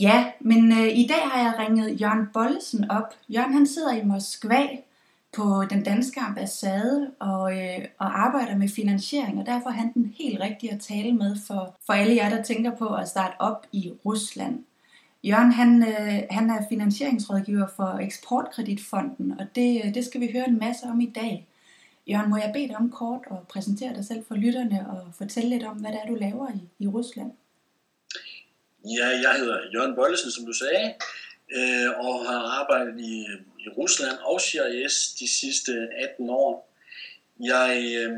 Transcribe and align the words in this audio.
Ja, 0.00 0.32
men 0.40 0.72
øh, 0.72 0.98
i 0.98 1.06
dag 1.06 1.22
har 1.30 1.42
jeg 1.42 1.58
ringet 1.58 2.00
Jørgen 2.00 2.26
Bollesen 2.32 2.90
op. 2.90 3.14
Jørgen 3.28 3.52
han 3.52 3.66
sidder 3.66 3.92
i 3.92 4.04
Moskva 4.04 4.68
på 5.36 5.64
den 5.70 5.84
danske 5.84 6.20
ambassade 6.20 7.10
og, 7.18 7.52
øh, 7.52 7.84
og 7.98 8.24
arbejder 8.24 8.56
med 8.56 8.68
finansiering, 8.68 9.38
og 9.38 9.46
derfor 9.46 9.68
er 9.68 9.74
han 9.74 9.92
den 9.92 10.14
helt 10.18 10.40
rigtige 10.40 10.72
at 10.72 10.80
tale 10.80 11.12
med 11.12 11.36
for, 11.46 11.76
for 11.86 11.92
alle 11.92 12.16
jer, 12.16 12.28
der 12.28 12.42
tænker 12.42 12.76
på 12.76 12.94
at 12.94 13.08
starte 13.08 13.34
op 13.38 13.66
i 13.72 13.92
Rusland. 14.04 14.64
Jørgen 15.24 15.52
han, 15.52 15.82
øh, 15.82 16.22
han 16.30 16.50
er 16.50 16.66
finansieringsrådgiver 16.68 17.66
for 17.76 17.98
Eksportkreditfonden, 17.98 19.40
og 19.40 19.46
det, 19.54 19.82
øh, 19.84 19.94
det 19.94 20.04
skal 20.04 20.20
vi 20.20 20.30
høre 20.32 20.48
en 20.48 20.58
masse 20.58 20.86
om 20.86 21.00
i 21.00 21.12
dag. 21.14 21.46
Jørgen, 22.10 22.30
må 22.30 22.36
jeg 22.36 22.50
bede 22.54 22.68
dig 22.68 22.76
om 22.76 22.90
kort 22.90 23.20
at 23.30 23.36
præsentere 23.48 23.94
dig 23.94 24.04
selv 24.04 24.24
for 24.28 24.34
lytterne 24.34 24.86
og 24.90 25.14
fortælle 25.14 25.50
lidt 25.50 25.64
om, 25.64 25.76
hvad 25.76 25.92
det 25.92 26.00
er, 26.04 26.08
du 26.08 26.14
laver 26.14 26.48
i, 26.50 26.84
i 26.84 26.86
Rusland? 26.86 27.32
Ja, 28.84 29.08
jeg 29.24 29.34
hedder 29.38 29.58
Jørgen 29.74 29.94
Bøjlesen, 29.94 30.30
som 30.30 30.46
du 30.46 30.52
sagde, 30.52 30.94
øh, 31.56 31.90
og 32.06 32.26
har 32.28 32.40
arbejdet 32.60 33.00
i, 33.00 33.26
i 33.64 33.68
Rusland 33.78 34.16
og 34.22 34.40
CIS 34.40 34.94
de 35.20 35.28
sidste 35.40 35.72
18 35.96 36.30
år. 36.30 36.74
Jeg 37.40 37.70
øh, 37.96 38.12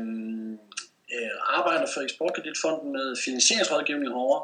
øh, 1.15 1.31
arbejder 1.57 1.87
for 1.93 2.01
Eksportkreditfonden 2.01 2.91
med 2.91 3.15
finansieringsrådgivning 3.25 4.09
herovre, 4.09 4.41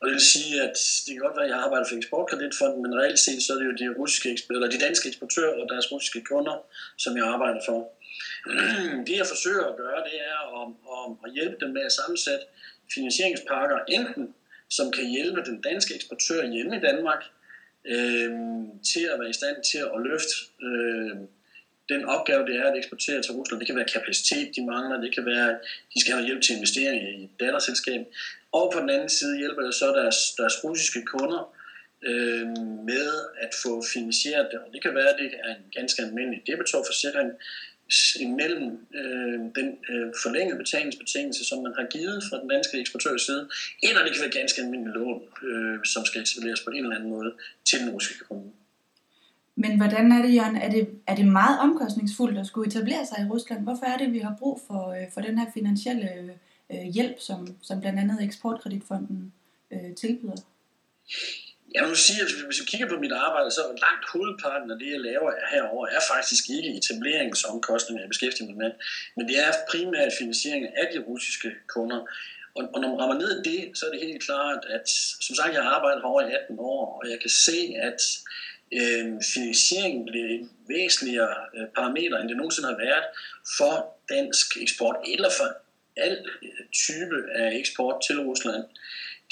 og 0.00 0.04
det 0.06 0.12
vil 0.12 0.30
sige, 0.34 0.62
at 0.62 0.76
det 1.04 1.12
kan 1.12 1.22
godt 1.26 1.36
være, 1.36 1.48
at 1.48 1.50
jeg 1.50 1.60
arbejder 1.66 1.86
for 1.88 1.96
Eksportkreditfonden, 1.96 2.82
men 2.82 2.98
reelt 3.00 3.18
set 3.18 3.42
så 3.42 3.52
er 3.52 3.58
det 3.58 3.66
jo 3.70 3.76
de, 3.82 3.98
russiske, 4.00 4.38
eller 4.50 4.70
de 4.70 4.84
danske 4.86 5.08
eksportører 5.08 5.54
og 5.62 5.68
deres 5.72 5.92
russiske 5.92 6.20
kunder, 6.30 6.56
som 6.98 7.16
jeg 7.16 7.26
arbejder 7.26 7.60
for. 7.68 7.78
Det 9.06 9.16
jeg 9.20 9.26
forsøger 9.34 9.64
at 9.66 9.76
gøre, 9.76 10.00
det 10.08 10.16
er 10.32 10.40
at, 10.58 10.66
at, 10.94 11.06
at 11.24 11.32
hjælpe 11.36 11.56
dem 11.60 11.70
med 11.76 11.82
at 11.88 11.92
sammensætte 11.92 12.44
finansieringspakker, 12.94 13.78
enten 13.88 14.34
som 14.70 14.92
kan 14.92 15.06
hjælpe 15.06 15.44
den 15.44 15.60
danske 15.60 15.94
eksportør 15.94 16.52
hjemme 16.52 16.76
i 16.76 16.80
Danmark 16.80 17.22
øh, 17.84 18.30
til 18.92 19.04
at 19.12 19.20
være 19.20 19.30
i 19.30 19.38
stand 19.40 19.56
til 19.70 19.78
at 19.78 20.00
løfte 20.04 20.34
øh, 20.62 21.16
den 21.88 22.04
opgave, 22.04 22.46
det 22.46 22.56
er 22.56 22.70
at 22.70 22.78
eksportere 22.78 23.22
til 23.22 23.32
Rusland. 23.32 23.60
Det 23.60 23.66
kan 23.66 23.76
være 23.76 23.92
kapacitet, 23.92 24.56
de 24.56 24.66
mangler, 24.66 25.00
det 25.00 25.14
kan 25.14 25.26
være, 25.26 25.58
de 25.94 26.00
skal 26.00 26.14
have 26.14 26.26
hjælp 26.26 26.42
til 26.42 26.56
investering 26.56 27.02
i 27.02 27.24
et 27.24 27.30
datterselskab. 27.40 28.00
Og 28.52 28.70
på 28.74 28.80
den 28.80 28.90
anden 28.90 29.08
side 29.08 29.38
hjælper 29.38 29.62
det 29.62 29.74
så 29.74 29.86
deres, 29.86 30.16
deres 30.38 30.64
russiske 30.64 31.02
kunder 31.02 31.54
øh, 32.02 32.48
med 32.90 33.08
at 33.40 33.50
få 33.62 33.82
finansieret 33.92 34.48
det. 34.52 34.58
Og 34.60 34.68
det 34.72 34.82
kan 34.82 34.94
være, 34.94 35.08
at 35.08 35.18
det 35.18 35.30
er 35.44 35.54
en 35.54 35.66
ganske 35.72 36.02
almindelig 36.02 36.42
debitorforsikring, 36.46 37.30
imellem 38.20 38.86
øh, 38.94 39.38
den 39.58 39.68
øh, 39.90 40.12
forlængede 40.22 40.58
betalingsbetingelse, 40.58 41.44
som 41.44 41.62
man 41.62 41.72
har 41.78 41.86
givet 41.86 42.22
fra 42.30 42.40
den 42.40 42.48
danske 42.48 42.80
eksportørs 42.80 43.22
side, 43.22 43.48
eller 43.82 44.00
det 44.04 44.12
kan 44.12 44.22
være 44.22 44.40
ganske 44.40 44.62
almindelige 44.62 44.94
lån, 44.94 45.22
øh, 45.48 45.84
som 45.84 46.04
skal 46.04 46.22
etableres 46.22 46.60
på 46.60 46.70
en 46.70 46.82
eller 46.84 46.96
anden 46.96 47.10
måde 47.10 47.34
til 47.64 47.78
den 47.80 47.90
russiske 47.90 48.24
kommune. 48.24 48.52
Men 49.56 49.76
hvordan 49.76 50.12
er 50.12 50.22
det, 50.22 50.34
Jørgen? 50.34 50.56
Er 50.56 50.70
det, 50.70 50.88
er 51.06 51.14
det 51.14 51.26
meget 51.26 51.60
omkostningsfuldt 51.60 52.38
at 52.38 52.46
skulle 52.46 52.68
etablere 52.68 53.06
sig 53.06 53.24
i 53.24 53.30
Rusland? 53.30 53.62
Hvorfor 53.62 53.86
er 53.86 53.96
det, 53.96 54.12
vi 54.12 54.18
har 54.18 54.36
brug 54.38 54.60
for, 54.66 54.90
øh, 54.90 55.12
for 55.14 55.20
den 55.20 55.38
her 55.38 55.46
finansielle 55.54 56.10
øh, 56.72 56.82
hjælp, 56.82 57.20
som, 57.20 57.56
som 57.62 57.80
blandt 57.80 58.00
andet 58.00 58.22
Eksportkreditfonden 58.22 59.32
øh, 59.70 59.94
tilbyder? 59.94 60.36
Jeg 61.74 61.84
vil 61.88 61.96
sige, 61.96 62.22
at 62.22 62.30
hvis 62.46 62.60
vi 62.60 62.64
kigger 62.64 62.88
på 62.88 62.98
mit 63.04 63.12
arbejde, 63.12 63.50
så 63.50 63.60
er 63.60 63.82
langt 63.86 64.04
hovedparten 64.12 64.70
af 64.70 64.78
det, 64.78 64.90
jeg 64.92 65.00
laver 65.00 65.30
herover 65.52 65.86
er 65.86 66.02
faktisk 66.12 66.44
ikke 66.56 66.76
etableringsomkostninger, 66.78 68.02
jeg 68.02 68.08
beskæftiger 68.08 68.48
mig 68.50 68.56
med, 68.56 68.72
men 69.16 69.28
det 69.28 69.38
er 69.38 69.50
primært 69.70 70.12
finansiering 70.18 70.64
af 70.80 70.86
de 70.92 70.98
russiske 70.98 71.50
kunder. 71.68 72.00
Og, 72.56 72.62
og 72.74 72.80
når 72.80 72.88
man 72.88 73.00
rammer 73.00 73.18
ned 73.18 73.30
i 73.38 73.50
det, 73.50 73.78
så 73.78 73.86
er 73.86 73.90
det 73.90 74.00
helt 74.00 74.22
klart, 74.22 74.64
at 74.76 74.88
som 75.26 75.36
sagt, 75.36 75.54
jeg 75.54 75.62
har 75.62 75.70
arbejdet 75.70 76.02
herovre 76.02 76.30
i 76.30 76.34
18 76.34 76.56
år, 76.58 77.00
og 77.02 77.10
jeg 77.10 77.20
kan 77.20 77.30
se, 77.30 77.58
at 77.88 78.00
øh, 78.78 79.06
finansieringen 79.34 80.06
bliver 80.06 80.28
en 80.28 80.50
væsentligere 80.68 81.36
øh, 81.56 81.66
parameter, 81.76 82.18
end 82.18 82.28
det 82.28 82.36
nogensinde 82.36 82.68
har 82.68 82.76
været 82.76 83.06
for 83.58 83.74
dansk 84.08 84.46
eksport, 84.60 84.96
eller 85.14 85.30
for 85.38 85.48
al 85.96 86.18
øh, 86.42 86.64
type 86.72 87.16
af 87.34 87.54
eksport 87.60 87.96
til 88.06 88.20
Rusland 88.20 88.64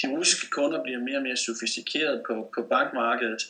de 0.01 0.07
russiske 0.07 0.49
kunder 0.49 0.83
bliver 0.83 0.99
mere 0.99 1.17
og 1.17 1.23
mere 1.23 1.37
sofistikeret 1.37 2.23
på, 2.27 2.49
på 2.55 2.61
bankmarkedet. 2.61 3.41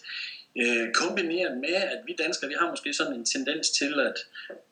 Øh, 0.61 0.91
kombineret 0.93 1.57
med, 1.57 1.75
at 1.93 1.99
vi 2.05 2.15
danskere, 2.23 2.49
vi 2.49 2.55
har 2.59 2.69
måske 2.69 2.93
sådan 2.93 3.13
en 3.13 3.25
tendens 3.25 3.69
til 3.69 3.99
at 3.99 4.15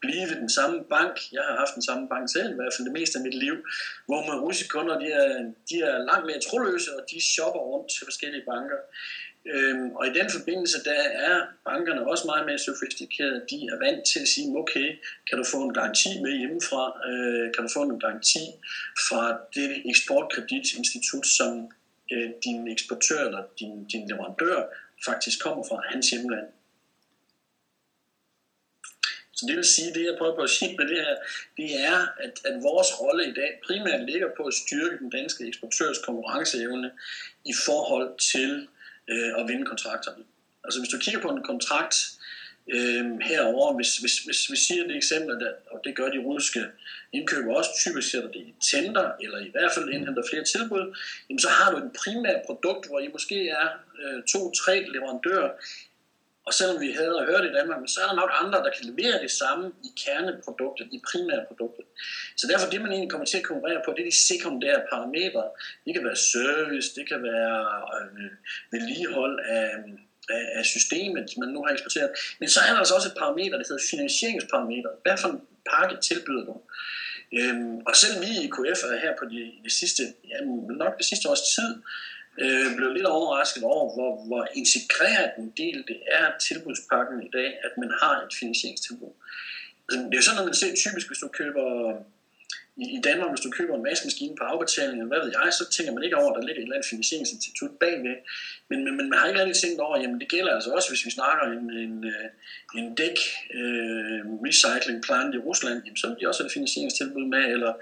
blive 0.02 0.30
ved 0.30 0.36
den 0.36 0.50
samme 0.50 0.84
bank. 0.90 1.16
Jeg 1.32 1.44
har 1.48 1.56
haft 1.56 1.76
den 1.76 1.82
samme 1.82 2.10
bank 2.10 2.32
selv, 2.32 2.52
i 2.52 2.56
hvert 2.56 2.74
fald 2.76 2.86
det 2.86 3.00
meste 3.00 3.18
af 3.18 3.24
mit 3.24 3.34
liv, 3.34 3.56
hvor 4.06 4.22
med 4.26 4.42
russiske 4.42 4.70
kunder, 4.70 5.00
de 5.00 5.08
er, 5.12 5.54
de 5.70 5.76
er 5.80 6.06
langt 6.10 6.26
mere 6.26 6.40
troløse, 6.40 6.90
og 6.98 7.02
de 7.12 7.22
shopper 7.34 7.60
rundt 7.60 7.88
til 7.92 8.06
forskellige 8.06 8.46
banker. 8.52 8.80
Øhm, 9.46 9.92
og 9.96 10.08
i 10.08 10.14
den 10.14 10.30
forbindelse, 10.30 10.84
der 10.84 11.02
er 11.30 11.46
bankerne 11.66 12.08
også 12.08 12.26
meget 12.26 12.46
mere 12.46 12.60
sofistikerede. 12.60 13.46
De 13.50 13.68
er 13.72 13.78
vant 13.86 14.08
til 14.14 14.20
at 14.20 14.28
sige, 14.28 14.58
okay, 14.58 14.98
kan 15.30 15.38
du 15.38 15.44
få 15.44 15.64
en 15.64 15.74
garanti 15.74 16.22
med 16.22 16.38
hjemmefra? 16.38 17.10
Øh, 17.10 17.54
kan 17.54 17.64
du 17.64 17.70
få 17.74 17.82
en 17.82 18.00
garanti 18.00 18.44
fra 19.08 19.38
det 19.56 19.82
eksportkreditinstitut, 19.90 21.28
som 21.28 21.72
øh, 22.12 22.30
din 22.44 22.68
eksportør 22.68 23.26
eller 23.26 23.44
din, 23.60 23.86
din 23.86 24.08
leverandør 24.08 24.64
faktisk 25.06 25.44
kommer 25.44 25.64
fra 25.70 25.82
hans 25.90 26.10
hjemland? 26.10 26.48
Så 29.34 29.46
det 29.48 29.56
vil 29.56 29.66
sige, 29.66 29.94
det 29.94 30.06
jeg 30.06 30.16
prøver 30.18 30.36
på 30.36 30.42
at 30.42 30.50
sige 30.50 30.78
med 30.78 30.88
det 30.88 30.98
her, 30.98 31.16
det 31.58 31.70
er, 31.84 31.98
at, 32.26 32.34
at 32.46 32.64
vores 32.64 33.02
rolle 33.02 33.24
i 33.30 33.34
dag 33.34 33.60
primært 33.66 34.06
ligger 34.06 34.30
på 34.38 34.44
at 34.44 34.54
styrke 34.54 34.98
den 34.98 35.10
danske 35.10 35.48
eksportørs 35.48 35.98
konkurrenceevne 35.98 36.92
i 37.46 37.54
forhold 37.66 38.20
til 38.32 38.68
øh, 39.12 39.32
at 39.40 39.48
vinde 39.48 39.66
kontrakterne. 39.66 40.24
Altså 40.64 40.80
hvis 40.80 40.90
du 40.90 40.98
kigger 41.00 41.22
på 41.22 41.30
en 41.30 41.44
kontrakt 41.44 41.96
øh, 42.76 43.20
herover, 43.20 43.76
hvis, 43.76 43.98
hvis, 43.98 44.16
hvis 44.20 44.52
vi 44.52 44.58
siger 44.58 44.84
det 44.88 44.96
eksempel, 44.96 45.36
at, 45.36 45.56
og 45.72 45.82
det 45.84 45.96
gør 45.96 46.10
de 46.10 46.20
russiske 46.20 46.66
indkøber 47.14 47.56
også, 47.56 47.70
typisk 47.84 48.12
sætter 48.12 48.32
det 48.32 48.40
i 48.40 48.54
tender, 48.72 49.12
eller 49.22 49.40
i 49.40 49.52
hvert 49.52 49.72
fald 49.76 49.90
indhenter 49.90 50.24
flere 50.30 50.44
tilbud, 50.44 50.96
jamen 51.30 51.40
så 51.40 51.50
har 51.50 51.72
du 51.72 51.78
et 51.78 51.92
primært 52.04 52.42
produkt, 52.46 52.88
hvor 52.88 53.00
I 53.00 53.08
måske 53.08 53.50
er 53.50 53.68
øh, 54.02 54.24
to-tre 54.24 54.86
leverandører, 54.94 55.52
og 56.48 56.54
selvom 56.54 56.82
vi 56.82 56.92
havde 56.92 57.26
hørt 57.30 57.46
i 57.46 57.54
Danmark, 57.58 57.80
så 57.88 57.98
er 58.02 58.08
der 58.08 58.16
nok 58.22 58.32
andre, 58.42 58.60
der 58.66 58.72
kan 58.76 58.86
levere 58.92 59.22
det 59.26 59.32
samme 59.32 59.66
i 59.88 59.90
kerneproduktet, 60.02 60.88
i 60.92 61.00
primærproduktet. 61.10 61.86
Så 62.40 62.48
derfor 62.52 62.70
det, 62.70 62.82
man 62.82 62.92
egentlig 62.92 63.12
kommer 63.12 63.28
til 63.28 63.38
at 63.38 63.44
konkurrere 63.44 63.82
på, 63.86 63.94
det 63.96 64.02
er 64.02 64.10
de 64.12 64.18
sekundære 64.30 64.82
parametre. 64.92 65.44
Det 65.86 65.94
kan 65.94 66.04
være 66.06 66.20
service, 66.34 66.90
det 66.98 67.06
kan 67.12 67.24
være 67.24 67.58
øh, 67.98 68.32
vedligehold 68.74 69.40
af, 69.58 69.68
af, 70.36 70.44
af 70.60 70.66
systemet, 70.66 71.26
man 71.38 71.50
nu 71.50 71.64
har 71.64 71.72
eksporteret. 71.74 72.10
Men 72.40 72.50
så 72.50 72.60
er 72.68 72.72
der 72.72 72.80
altså 72.80 72.96
også 72.96 73.10
et 73.10 73.18
parameter, 73.24 73.58
der 73.58 73.66
hedder 73.70 73.84
finansieringsparameter. 73.94 74.90
Hvad 75.04 75.18
for 75.18 75.30
en 75.30 75.42
pakke 75.72 75.96
tilbyder 76.08 76.46
du? 76.50 76.56
Øhm, 77.40 77.78
og 77.90 77.96
selv 77.96 78.16
vi 78.24 78.32
i 78.46 78.48
KF 78.56 78.82
er 78.84 79.00
her 79.06 79.14
på 79.20 79.26
de, 79.34 79.42
de 79.66 79.72
sidste, 79.80 80.04
ja, 80.32 80.38
nok 80.84 80.98
det 80.98 81.06
sidste 81.06 81.30
års 81.30 81.46
tid, 81.56 81.72
øh, 82.40 82.76
blev 82.76 82.94
lidt 82.94 83.06
overrasket 83.06 83.64
over, 83.64 83.94
hvor, 83.96 84.26
hvor 84.28 84.48
integreret 84.56 85.32
en 85.38 85.54
del 85.58 85.78
det 85.88 86.00
er 86.12 86.26
af 86.26 86.34
tilbudspakken 86.48 87.24
i 87.24 87.30
dag, 87.34 87.50
at 87.66 87.72
man 87.78 87.92
har 88.02 88.16
et 88.22 88.34
finansieringstilbud. 88.40 89.14
Altså, 89.90 90.06
det 90.06 90.14
er 90.14 90.18
jo 90.18 90.22
sådan 90.22 90.36
noget, 90.36 90.50
man 90.50 90.62
ser 90.62 90.76
typisk, 90.76 91.08
hvis 91.08 91.24
du 91.24 91.28
køber 91.28 91.68
i, 92.98 93.00
Danmark, 93.04 93.30
hvis 93.32 93.46
du 93.46 93.50
køber 93.50 93.76
en 93.76 93.86
vaskemaskine 93.90 94.36
på 94.36 94.44
afbetaling, 94.44 94.98
eller 94.98 95.12
hvad 95.14 95.22
ved 95.24 95.32
jeg, 95.38 95.48
så 95.60 95.64
tænker 95.76 95.92
man 95.94 96.04
ikke 96.04 96.18
over, 96.22 96.30
at 96.32 96.38
der 96.38 96.44
ligger 96.48 96.62
et 96.62 96.68
eller 96.68 96.76
andet 96.76 96.92
finansieringsinstitut 96.94 97.72
bagved. 97.80 98.16
Men, 98.70 98.80
men, 98.86 98.94
men 98.98 99.06
man 99.10 99.18
har 99.20 99.28
ikke 99.28 99.40
rigtig 99.40 99.60
tænkt 99.64 99.80
over, 99.86 99.96
at 99.96 100.22
det 100.24 100.30
gælder 100.36 100.52
altså 100.58 100.70
også, 100.78 100.90
hvis 100.90 101.06
vi 101.06 101.12
snakker 101.20 101.46
en, 101.58 101.66
en, 101.86 101.96
øh, 102.14 102.28
en 102.80 102.88
dæk 102.96 103.18
øh, 103.60 104.22
recycling 104.46 105.00
plant 105.08 105.36
i 105.36 105.44
Rusland, 105.48 105.78
jamen, 105.86 105.98
så 105.98 106.06
er 106.08 106.16
de 106.16 106.28
også 106.28 106.44
et 106.46 106.52
finansieringstilbud 106.52 107.26
med, 107.36 107.46
eller 107.56 107.74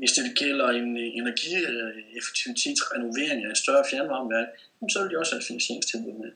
hvis 0.00 0.12
det 0.12 0.24
gælder 0.42 0.68
en 0.80 0.90
øh, 1.04 1.08
energieffektivitetsrenovering 1.20 3.38
af 3.44 3.50
et 3.50 3.58
større 3.64 3.84
fjernvarmeværk, 3.90 4.48
jamen, 4.76 4.90
så 4.90 4.98
vil 5.02 5.10
de 5.10 5.18
også 5.18 5.32
have 5.32 5.42
et 5.42 5.46
finansieringstilbud 5.50 6.14
med. 6.22 6.30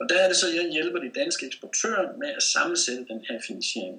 Og 0.00 0.04
der 0.08 0.18
er 0.22 0.28
det 0.28 0.36
så, 0.36 0.46
at 0.48 0.54
jeg 0.54 0.72
hjælper 0.72 0.98
de 0.98 1.10
danske 1.20 1.46
eksportører 1.46 2.06
med 2.22 2.30
at 2.38 2.42
sammensætte 2.42 3.04
den 3.12 3.20
her 3.28 3.38
finansiering. 3.46 3.96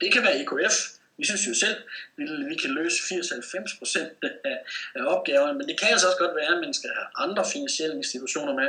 Det 0.00 0.12
kan 0.12 0.22
være 0.22 0.40
EKF, 0.40 0.76
vi 1.18 1.24
synes 1.24 1.46
jo 1.46 1.54
selv, 1.54 1.76
at 2.18 2.28
vi 2.50 2.54
kan 2.62 2.70
løse 2.70 2.96
80-90 2.96 3.78
procent 3.78 4.12
af, 4.22 4.58
af 4.94 5.04
opgaverne, 5.14 5.58
men 5.58 5.68
det 5.68 5.80
kan 5.80 5.88
altså 5.88 6.06
også 6.06 6.18
godt 6.18 6.36
være, 6.36 6.54
at 6.56 6.60
man 6.64 6.74
skal 6.74 6.90
have 6.96 7.06
andre 7.24 7.44
finansielle 7.52 7.96
institutioner 7.96 8.54
med. 8.54 8.68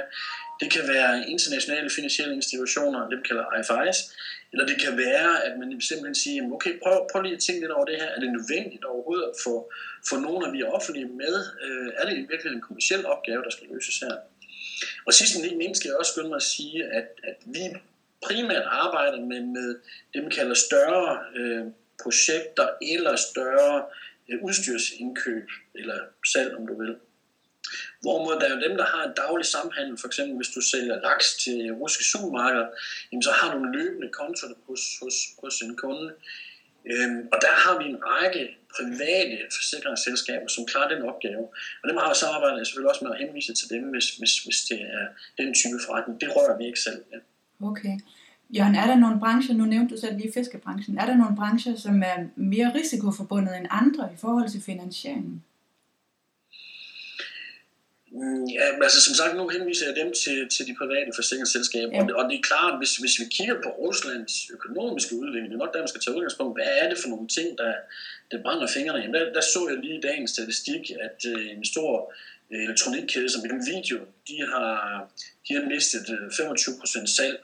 Det 0.62 0.72
kan 0.72 0.88
være 0.88 1.30
internationale 1.30 1.90
finansielle 1.96 2.36
institutioner, 2.36 3.10
dem 3.10 3.22
kalder 3.28 3.44
IFIs, 3.60 3.98
eller 4.52 4.66
det 4.66 4.78
kan 4.82 4.98
være, 4.98 5.44
at 5.46 5.54
man 5.60 5.82
simpelthen 5.82 6.16
siger, 6.16 6.52
okay, 6.56 6.74
prøv, 6.84 7.08
prøv 7.12 7.22
lige 7.22 7.36
at 7.36 7.44
tænke 7.46 7.62
lidt 7.62 7.72
over 7.72 7.86
det 7.86 7.96
her. 8.02 8.10
Er 8.16 8.20
det 8.20 8.30
nødvendigt 8.38 8.86
overhovedet 8.86 9.26
at 9.32 9.36
få, 9.44 9.72
få 10.10 10.16
nogle 10.16 10.48
af 10.48 10.54
de 10.54 10.64
offentlige 10.64 11.06
med? 11.06 11.36
Øh, 11.66 11.90
er 11.98 12.06
det 12.06 12.30
virkelig 12.32 12.52
en 12.54 12.68
kommersiel 12.68 13.06
opgave, 13.06 13.44
der 13.44 13.50
skal 13.50 13.68
løses 13.74 13.98
her? 14.00 14.16
Og 15.08 15.14
sidst 15.14 15.36
men 15.36 15.46
ikke 15.46 15.58
mindst 15.58 15.80
skal 15.80 15.90
jeg 15.90 15.98
også 15.98 16.12
skynde 16.12 16.30
mig 16.30 16.36
at 16.44 16.52
sige, 16.56 16.84
at, 16.84 17.08
at 17.24 17.38
vi 17.46 17.64
primært 18.26 18.66
arbejder 18.66 19.20
med, 19.20 19.42
med 19.42 19.76
det, 20.14 20.24
man 20.24 20.32
kalder 20.32 20.54
større 20.54 21.20
øh, 21.36 21.66
projekter 22.04 22.68
eller 22.82 23.16
større 23.16 23.86
øh, 24.30 24.44
udstyrsindkøb 24.44 25.50
eller 25.76 26.00
salg, 26.32 26.56
om 26.58 26.68
du 26.68 26.82
vil. 26.82 26.96
Hvorimod 28.02 28.36
der 28.40 28.46
er 28.48 28.56
jo 28.56 28.70
dem, 28.70 28.78
der 28.78 28.86
har 28.86 29.04
en 29.04 29.14
daglig 29.18 29.46
samhandel, 29.46 29.98
for 29.98 30.08
eksempel 30.08 30.36
hvis 30.36 30.54
du 30.56 30.62
sælger 30.62 31.02
laks 31.02 31.36
til 31.44 31.72
russiske 31.72 32.04
supermarkeder, 32.04 32.68
jamen 33.12 33.24
så 33.24 33.32
har 33.32 33.54
du 33.54 33.64
en 33.64 33.72
løbende 33.72 34.10
konto 34.10 34.48
hos, 34.68 34.82
hos, 35.02 35.16
hos 35.42 35.62
en 35.62 35.76
kunde. 35.78 36.14
Øhm, 36.92 37.22
og 37.34 37.38
der 37.46 37.54
har 37.64 37.78
vi 37.80 37.86
en 37.94 38.00
række 38.12 38.44
private 38.76 39.38
forsikringsselskaber, 39.58 40.48
som 40.48 40.66
klarer 40.66 40.90
den 40.94 41.02
opgave. 41.12 41.44
Og 41.82 41.86
dem 41.90 41.98
har 41.98 42.10
vi 42.10 42.16
samarbejdet 42.16 42.68
selvfølgelig 42.68 42.92
også 42.94 43.04
med 43.06 43.12
at 43.14 43.22
henvise 43.24 43.54
til 43.54 43.68
dem, 43.70 43.84
hvis, 43.94 44.08
hvis, 44.20 44.34
hvis 44.46 44.60
det 44.70 44.80
er 44.82 45.06
den 45.38 45.54
type 45.54 45.80
forretning. 45.86 46.22
Det 46.22 46.30
rører 46.36 46.58
vi 46.58 46.66
ikke 46.66 46.80
selv. 46.80 47.00
Ja. 47.14 47.20
Okay. 47.70 47.96
Jørgen, 48.50 48.76
er 48.76 48.88
der 48.88 48.96
nogle 48.96 49.20
brancher, 49.20 49.56
nu 49.56 49.66
nævnte 49.66 49.96
du 49.96 50.00
selv 50.02 50.18
lige 50.18 50.34
fiskebranchen, 50.34 50.98
er 50.98 51.06
der 51.06 51.16
nogle 51.16 51.36
brancher, 51.36 51.76
som 51.76 52.04
er 52.04 52.18
mere 52.36 52.72
risikoforbundet 52.76 53.58
end 53.58 53.68
andre 53.70 54.10
i 54.14 54.18
forhold 54.18 54.50
til 54.50 54.62
finansieringen? 54.62 55.44
Mm, 58.12 58.46
ja, 58.58 58.66
altså 58.84 59.02
som 59.08 59.16
sagt, 59.20 59.36
nu 59.36 59.48
henviser 59.48 59.86
jeg 59.88 59.96
dem 60.02 60.10
til, 60.22 60.38
til 60.50 60.64
de 60.68 60.76
private 60.82 61.12
forsikringsselskaber, 61.16 61.92
ja. 61.94 62.02
og, 62.02 62.08
det, 62.08 62.14
og 62.20 62.24
det 62.30 62.36
er 62.38 62.48
klart, 62.52 62.74
hvis, 62.80 62.94
hvis 63.04 63.16
vi 63.22 63.26
kigger 63.38 63.56
på 63.64 63.70
Ruslands 63.70 64.34
økonomiske 64.58 65.16
udvikling, 65.16 65.46
det 65.50 65.56
er 65.56 65.64
nok 65.64 65.74
der, 65.74 65.86
man 65.86 65.94
skal 65.94 66.02
tage 66.02 66.16
udgangspunkt, 66.18 66.58
hvad 66.58 66.70
er 66.82 66.90
det 66.90 66.98
for 67.02 67.10
nogle 67.14 67.28
ting, 67.38 67.48
der, 67.58 67.74
der 68.32 68.44
brænder 68.44 68.68
fingrene? 68.76 69.00
Jamen, 69.02 69.16
der, 69.16 69.34
der 69.38 69.42
så 69.54 69.62
jeg 69.70 69.78
lige 69.86 69.98
i 70.00 70.06
dagens 70.10 70.32
statistik, 70.32 70.84
at 71.08 71.20
øh, 71.32 71.52
en 71.56 71.66
stor 71.74 72.14
øh, 72.52 72.64
elektronikkæde 72.68 73.30
som 73.30 73.42
video, 73.74 73.98
de 74.30 74.38
har, 74.52 74.72
de 75.46 75.52
har 75.58 75.64
mistet 75.74 76.06
øh, 76.16 76.26
25% 76.26 77.06
salg 77.18 77.38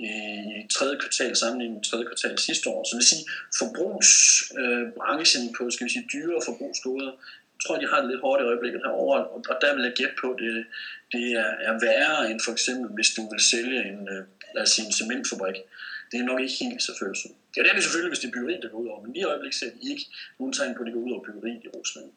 i 0.00 0.66
tredje 0.76 0.96
kvartal 1.02 1.36
sammenlignet 1.36 1.74
med 1.76 1.84
tredje 1.84 2.06
kvartal 2.10 2.38
sidste 2.38 2.66
år. 2.70 2.80
Så 2.84 2.90
det 2.92 3.00
vil 3.00 3.12
sige, 3.14 3.24
forbrugsbranchen 3.60 5.44
øh, 5.48 5.54
på 5.56 5.62
skal 5.70 5.84
vi 5.86 5.92
sige, 5.92 6.08
dyre 6.12 6.38
forbrugsgoder, 6.48 7.12
tror 7.62 7.74
jeg, 7.74 7.82
de 7.82 7.92
har 7.92 8.00
det 8.00 8.10
lidt 8.10 8.24
hårdt 8.26 8.42
i 8.42 8.48
øjeblikket 8.50 8.80
herovre, 8.84 9.20
og, 9.50 9.56
der 9.62 9.74
vil 9.74 9.84
jeg 9.88 9.94
gætte 10.00 10.16
på, 10.22 10.26
at 10.34 10.38
det, 10.42 10.66
det 11.14 11.24
er, 11.44 11.50
er 11.68 11.74
værre 11.86 12.30
end 12.30 12.40
for 12.46 12.52
eksempel, 12.56 12.86
hvis 12.96 13.10
du 13.16 13.22
vil 13.32 13.42
sælge 13.52 13.78
en, 13.90 14.00
øh, 14.14 14.22
lad 14.54 14.62
os 14.62 14.70
sige, 14.74 14.86
en 14.86 14.92
cementfabrik. 15.00 15.58
Det 16.10 16.16
er 16.20 16.24
nok 16.30 16.40
ikke 16.40 16.56
helt 16.64 16.82
så 16.82 16.92
følsomt. 17.00 17.36
Ja, 17.54 17.62
det 17.62 17.70
er 17.70 17.74
det 17.74 17.82
selvfølgelig, 17.82 18.12
hvis 18.12 18.22
det 18.22 18.28
er 18.28 18.36
byggeri, 18.36 18.56
der 18.62 18.68
går 18.68 18.78
ud 18.78 18.88
over, 18.92 19.02
men 19.02 19.12
lige 19.12 19.24
i 19.26 19.30
øjeblikket 19.32 19.58
ser 19.60 19.70
vi 19.74 19.80
ikke 19.92 20.04
nogen 20.38 20.52
tegn 20.52 20.74
på, 20.74 20.80
at 20.82 20.86
det 20.86 20.94
går 20.94 21.00
ud 21.06 21.12
over 21.14 21.24
byggeri 21.28 21.52
i 21.64 21.68
Rusland. 21.76 22.08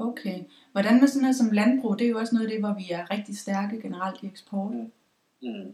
Okay. 0.00 0.38
Hvordan 0.72 1.00
med 1.00 1.08
sådan 1.08 1.22
noget 1.22 1.36
som 1.36 1.50
landbrug? 1.50 1.98
Det 1.98 2.04
er 2.04 2.08
jo 2.08 2.18
også 2.18 2.34
noget 2.34 2.46
af 2.46 2.52
det, 2.52 2.60
hvor 2.60 2.74
vi 2.82 2.86
er 2.90 3.10
rigtig 3.10 3.38
stærke 3.38 3.82
generelt 3.82 4.22
i 4.22 4.26
eksporten. 4.26 4.92
Mm. 5.42 5.48
Mm. 5.48 5.72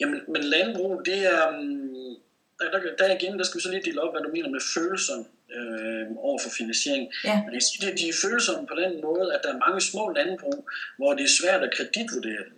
Jamen, 0.00 0.20
men 0.28 0.42
landbrug, 0.44 1.02
det 1.06 1.26
er... 1.26 1.48
Um, 1.48 2.16
der, 2.60 2.80
der 2.98 3.14
igen, 3.14 3.38
der 3.38 3.44
skal 3.44 3.58
vi 3.58 3.62
så 3.62 3.70
lige 3.70 3.84
dele 3.84 4.02
op, 4.02 4.12
hvad 4.14 4.22
du 4.22 4.30
mener 4.32 4.48
med 4.48 4.60
følelser 4.74 5.18
øh, 5.56 6.06
over 6.16 6.38
for 6.42 6.50
finansiering. 6.58 7.04
Ja. 7.24 7.42
Men 7.44 7.54
jeg 7.54 7.62
siger, 7.62 7.92
at 7.92 7.98
de 7.98 8.08
er 8.08 8.18
følsomme 8.24 8.66
på 8.66 8.74
den 8.82 8.92
måde, 9.06 9.34
at 9.34 9.40
der 9.42 9.50
er 9.54 9.64
mange 9.66 9.80
små 9.80 10.12
landbrug, 10.18 10.68
hvor 10.96 11.14
det 11.14 11.24
er 11.24 11.38
svært 11.40 11.62
at 11.62 11.74
kreditvurdere 11.76 12.44
dem. 12.48 12.56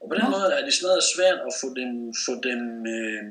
Og 0.00 0.08
på 0.08 0.14
den 0.14 0.24
ja. 0.24 0.30
måde 0.30 0.48
er 0.58 0.64
det 0.64 0.74
svært 1.14 1.38
at 1.48 1.52
få 1.60 1.68
dem, 1.80 1.90
få 2.26 2.34
dem, 2.48 2.86
øh, 2.94 3.22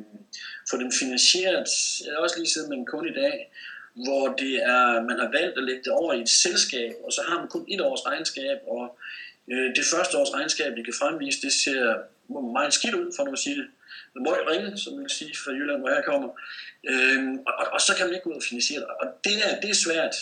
få 0.70 0.76
dem 0.82 0.92
finansieret. 1.02 1.68
Jeg 2.06 2.12
har 2.14 2.22
også 2.26 2.38
lige 2.40 2.54
siddet 2.54 2.70
med 2.70 2.78
en 2.78 2.86
kunde 2.86 3.10
i 3.10 3.20
dag, 3.24 3.36
hvor 4.06 4.24
det 4.42 4.54
er, 4.76 5.02
man 5.10 5.20
har 5.20 5.30
valgt 5.40 5.58
at 5.58 5.64
lægge 5.64 5.84
det 5.84 5.92
over 5.92 6.14
i 6.14 6.22
et 6.22 6.30
selskab, 6.30 6.92
og 7.06 7.12
så 7.14 7.22
har 7.28 7.38
man 7.40 7.48
kun 7.48 7.66
et 7.68 7.82
års 7.82 8.06
regnskab, 8.06 8.58
og 8.68 9.00
øh, 9.52 9.76
det 9.76 9.86
første 9.94 10.18
års 10.18 10.34
regnskab, 10.34 10.72
de 10.78 10.84
kan 10.84 11.00
fremvise, 11.02 11.42
det 11.42 11.54
ser 11.54 11.96
meget 12.30 12.74
skidt 12.74 12.96
ud, 12.96 13.12
for 13.16 13.24
nu 13.24 13.32
at 13.32 13.40
sige 13.40 13.56
det 14.14 14.22
må 14.26 14.36
jeg 14.36 14.46
ringe, 14.52 14.78
som 14.78 14.94
man 14.94 15.10
sige 15.10 15.36
fra 15.44 15.52
Jylland, 15.52 15.80
hvor 15.80 15.90
jeg 15.90 16.04
kommer. 16.06 16.30
Øhm, 16.92 17.38
og, 17.48 17.54
og, 17.62 17.66
og, 17.76 17.82
så 17.82 17.92
kan 17.96 18.06
man 18.06 18.14
ikke 18.14 18.24
gå 18.24 18.30
ud 18.30 18.36
og 18.36 18.48
finansiere 18.50 18.80
det. 18.82 18.88
Og 19.02 19.08
det 19.24 19.36
er, 19.46 19.60
det 19.62 19.70
er 19.70 19.84
svært. 19.86 20.16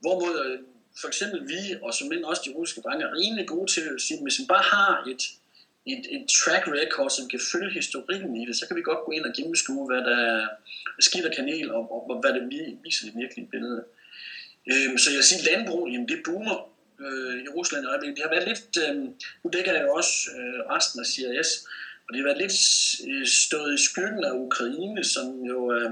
Hvorimod 0.00 0.34
øh, 0.44 0.58
for 1.00 1.08
eksempel 1.08 1.48
vi, 1.52 1.60
og 1.82 1.94
som 1.94 2.10
også 2.24 2.42
de 2.46 2.54
russiske 2.56 2.82
banker, 2.86 3.06
er 3.06 3.20
rimelig 3.22 3.46
gode 3.46 3.72
til 3.74 3.80
at 3.80 4.00
sige, 4.00 4.18
at 4.18 4.22
hvis 4.22 4.38
man 4.40 4.46
bare 4.54 4.66
har 4.76 4.92
et, 5.12 5.22
et, 5.92 6.02
et 6.16 6.24
track 6.38 6.64
record, 6.78 7.10
som 7.10 7.28
kan 7.28 7.40
følge 7.52 7.70
historikken 7.80 8.36
i 8.36 8.46
det, 8.46 8.56
så 8.56 8.66
kan 8.66 8.76
vi 8.76 8.82
godt 8.82 9.04
gå 9.06 9.10
ind 9.12 9.24
og 9.24 9.32
gennemskue, 9.36 9.86
hvad 9.86 10.02
der 10.10 10.16
er 10.32 10.48
skidt 11.00 11.26
og 11.26 11.32
kanel, 11.38 11.66
og, 11.76 11.82
og, 11.94 12.10
og 12.10 12.20
hvad 12.20 12.32
det 12.36 12.42
viser 12.84 13.06
det 13.06 13.14
virkelige 13.22 13.48
billede. 13.52 13.84
Øhm, 14.72 14.98
så 14.98 15.08
jeg 15.16 15.24
siger, 15.24 15.42
landbrug, 15.50 15.88
jamen 15.92 16.08
det 16.08 16.20
boomer 16.24 16.56
øh, 17.06 17.34
i 17.44 17.48
Rusland 17.48 17.84
i 17.84 17.88
øjeblikket. 17.88 18.16
Det 18.16 18.24
har 18.24 18.34
været 18.36 18.48
lidt, 18.48 18.70
øh, 18.84 18.96
nu 19.42 19.50
dækker 19.52 19.72
jeg 19.72 19.82
jo 19.82 19.92
også 19.92 20.14
øh, 20.38 20.60
resten 20.74 21.00
af 21.00 21.06
CIS, 21.06 21.50
og 22.04 22.08
det 22.10 22.16
har 22.20 22.28
været 22.28 22.42
lidt 22.44 22.58
øh, 23.08 23.26
stået 23.26 23.74
i 23.74 23.84
skyggen 23.88 24.24
af 24.24 24.32
Ukraine, 24.46 25.04
som 25.04 25.26
jo 25.50 25.72
øh, 25.72 25.90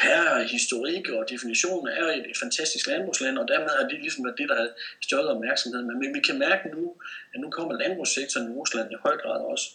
per 0.00 0.42
historik 0.54 1.08
og 1.08 1.24
definition 1.30 1.88
er 1.88 2.06
et, 2.06 2.26
et 2.30 2.38
fantastisk 2.44 2.86
landbrugsland, 2.86 3.38
og 3.38 3.48
dermed 3.48 3.68
har 3.78 3.88
det 3.88 4.00
ligesom 4.00 4.24
været 4.24 4.38
det, 4.38 4.48
der 4.48 4.56
har 4.56 4.68
stjålet 5.02 5.30
opmærksomheden. 5.30 5.86
Men 5.86 6.14
vi 6.14 6.20
kan 6.20 6.38
mærke 6.38 6.68
nu, 6.74 6.84
at 7.34 7.40
nu 7.40 7.50
kommer 7.50 7.78
landbrugssektoren 7.82 8.46
i 8.50 8.54
Rusland 8.54 8.92
i 8.92 9.02
høj 9.04 9.16
grad 9.16 9.40
også. 9.52 9.66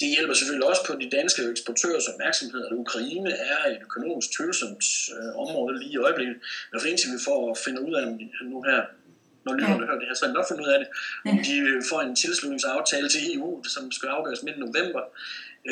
Det 0.00 0.08
hjælper 0.08 0.34
selvfølgelig 0.34 0.68
også 0.68 0.82
på 0.86 0.92
de 1.02 1.10
danske 1.10 1.42
eksportørers 1.50 2.06
opmærksomhed, 2.12 2.60
at 2.66 2.72
Ukraine 2.72 3.30
er 3.30 3.60
et 3.72 3.80
økonomisk 3.82 4.28
tvivlsomt 4.36 4.84
øh, 5.16 5.30
område 5.44 5.78
lige 5.78 5.92
i 5.92 6.02
øjeblikket. 6.06 6.36
Men 6.70 6.80
for 6.80 6.88
indtil 6.88 7.12
vi 7.14 7.20
får 7.24 7.50
at 7.50 7.58
finde 7.64 7.80
ud 7.86 7.94
af 7.94 8.04
nu 8.52 8.62
her 8.62 8.82
når 9.44 9.54
lytterne 9.54 9.86
hører 9.86 9.98
det 9.98 10.08
her, 10.08 10.14
så 10.14 10.24
er 10.26 10.32
nok 10.32 10.48
finde 10.48 10.62
ud 10.64 10.70
af 10.74 10.78
det, 10.78 10.88
om 11.30 11.38
de 11.48 11.56
øh, 11.70 11.82
får 11.90 12.00
en 12.00 12.16
tilslutningsaftale 12.16 13.08
til 13.08 13.20
EU, 13.34 13.62
som 13.74 13.92
skal 13.92 14.08
afgøres 14.08 14.42
midt 14.42 14.58
november. 14.58 15.02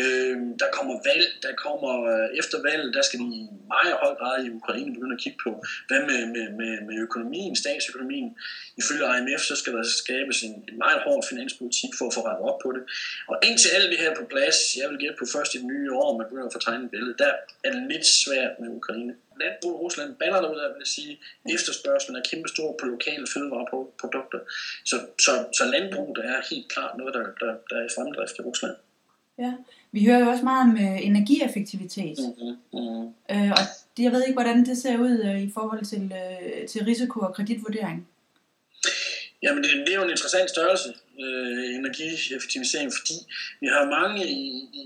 Øh, 0.00 0.36
der 0.62 0.68
kommer 0.76 0.94
valg, 1.10 1.28
der 1.42 1.52
kommer 1.64 1.92
øh, 2.12 2.38
efter 2.40 2.58
valg, 2.68 2.94
der 2.94 3.02
skal 3.02 3.18
de 3.20 3.24
i 3.24 3.46
meget 3.74 3.94
høj 4.02 4.14
grad 4.20 4.44
i 4.44 4.50
Ukraine 4.50 4.94
begynde 4.94 5.14
at 5.14 5.22
kigge 5.24 5.38
på, 5.44 5.50
hvad 5.88 6.00
med, 6.10 6.20
med, 6.34 6.46
med, 6.60 6.72
med 6.88 6.96
økonomien, 7.06 7.56
statsøkonomien. 7.56 8.36
Ifølge 8.80 9.04
IMF, 9.16 9.42
så 9.50 9.56
skal 9.56 9.72
der 9.72 9.82
skabes 10.02 10.42
en, 10.42 10.54
en 10.70 10.78
meget 10.84 11.00
hård 11.06 11.22
finanspolitik 11.30 11.92
for 11.98 12.06
at 12.06 12.14
få 12.14 12.20
rettet 12.28 12.44
op 12.50 12.58
på 12.64 12.68
det. 12.76 12.82
Og 13.30 13.36
indtil 13.48 13.70
alt 13.76 13.90
det 13.92 13.98
her 14.04 14.14
på 14.20 14.24
plads, 14.34 14.58
jeg 14.80 14.86
vil 14.90 14.98
gætte 14.98 15.18
på 15.18 15.26
først 15.34 15.54
i 15.54 15.58
det 15.58 15.66
nye 15.74 15.92
år, 15.92 16.18
man 16.18 16.26
begynder 16.28 16.50
at 16.50 16.56
få 16.56 16.62
tegnet 16.66 16.90
billede, 16.90 17.14
der 17.22 17.32
er 17.64 17.70
det 17.74 17.82
lidt 17.92 18.06
svært 18.24 18.52
med 18.60 18.68
Ukraine 18.80 19.14
landbrug 19.40 19.72
i 19.76 19.82
Rusland 19.84 20.10
baller 20.20 20.40
derud 20.40 20.60
af, 20.64 20.68
vil 20.68 20.84
jeg 20.84 20.92
sige, 20.96 21.12
efterspørgselen 21.56 22.16
er 22.20 22.28
kæmpe 22.30 22.48
stor 22.54 22.76
på 22.80 22.84
lokale 22.86 23.26
fødevareprodukter. 23.34 24.40
Så, 24.90 24.96
så, 25.24 25.32
så 25.58 25.64
landbruget 25.74 26.18
er 26.18 26.48
helt 26.50 26.68
klart 26.74 26.92
noget, 26.98 27.14
der, 27.14 27.24
der, 27.42 27.50
der 27.68 27.76
er 27.80 27.84
i 27.86 27.94
fremdrift 27.96 28.38
i 28.38 28.42
Rusland. 28.42 28.76
Ja, 29.38 29.52
vi 29.92 30.04
hører 30.04 30.18
jo 30.18 30.28
også 30.28 30.44
meget 30.44 30.62
om 30.62 30.76
øh, 30.76 31.06
energieffektivitet. 31.06 32.18
Mm-hmm. 32.18 32.56
Mm-hmm. 32.72 33.06
Øh, 33.32 33.50
og 33.50 33.62
det, 33.96 34.02
jeg 34.02 34.12
ved 34.12 34.22
ikke, 34.22 34.38
hvordan 34.40 34.66
det 34.66 34.78
ser 34.78 34.98
ud 34.98 35.16
øh, 35.28 35.42
i 35.42 35.50
forhold 35.54 35.84
til, 35.84 36.12
øh, 36.22 36.68
til 36.68 36.84
risiko- 36.84 37.20
og 37.20 37.34
kreditvurdering. 37.34 38.08
Jamen, 39.42 39.64
det, 39.64 39.70
det 39.86 39.92
er 39.92 39.98
jo 40.00 40.04
en 40.08 40.16
interessant 40.16 40.50
størrelse, 40.50 40.88
øh, 41.22 41.64
energieffektivisering, 41.80 42.90
fordi 42.98 43.16
vi 43.62 43.66
har 43.74 43.84
mange 43.98 44.20
i, 44.40 44.42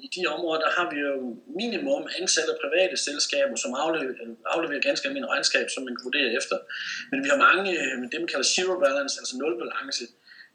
i 0.07 0.09
de 0.17 0.23
områder, 0.35 0.61
der 0.65 0.71
har 0.79 0.87
vi 0.93 0.99
jo 1.09 1.15
minimum 1.61 2.03
ansatte 2.21 2.53
private 2.63 2.97
selskaber, 3.09 3.57
som 3.57 3.71
afleverer, 3.85 4.29
afleverer 4.55 4.81
ganske 4.89 5.05
almindelige 5.09 5.33
regnskab, 5.35 5.67
som 5.75 5.83
man 5.87 5.95
kan 5.97 6.05
vurdere 6.09 6.31
efter. 6.39 6.57
Men 7.11 7.19
vi 7.25 7.29
har 7.33 7.39
mange, 7.49 7.71
øh, 7.81 7.95
det 8.11 8.19
man 8.23 8.31
kalder 8.33 8.47
zero 8.57 8.75
balance, 8.85 9.15
altså 9.21 9.35
nulbalance, 9.41 10.05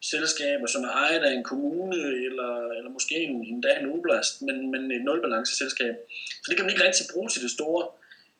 selskaber, 0.02 0.68
som 0.68 0.84
er 0.84 0.90
ejet 0.90 1.24
af 1.24 1.34
en 1.34 1.44
kommune, 1.44 1.98
eller, 1.98 2.72
eller 2.78 2.90
måske 2.90 3.16
en, 3.16 3.46
endda 3.46 3.70
en 3.80 3.92
oblast, 3.92 4.42
men, 4.42 4.72
men 4.72 4.92
et 4.92 5.04
nulbalance 5.04 5.56
selskab. 5.56 5.96
Så 6.44 6.46
det 6.50 6.56
kan 6.56 6.66
man 6.66 6.74
ikke 6.74 6.86
rigtig 6.86 7.06
bruge 7.14 7.30
til 7.30 7.42
det 7.42 7.52
store, 7.52 7.88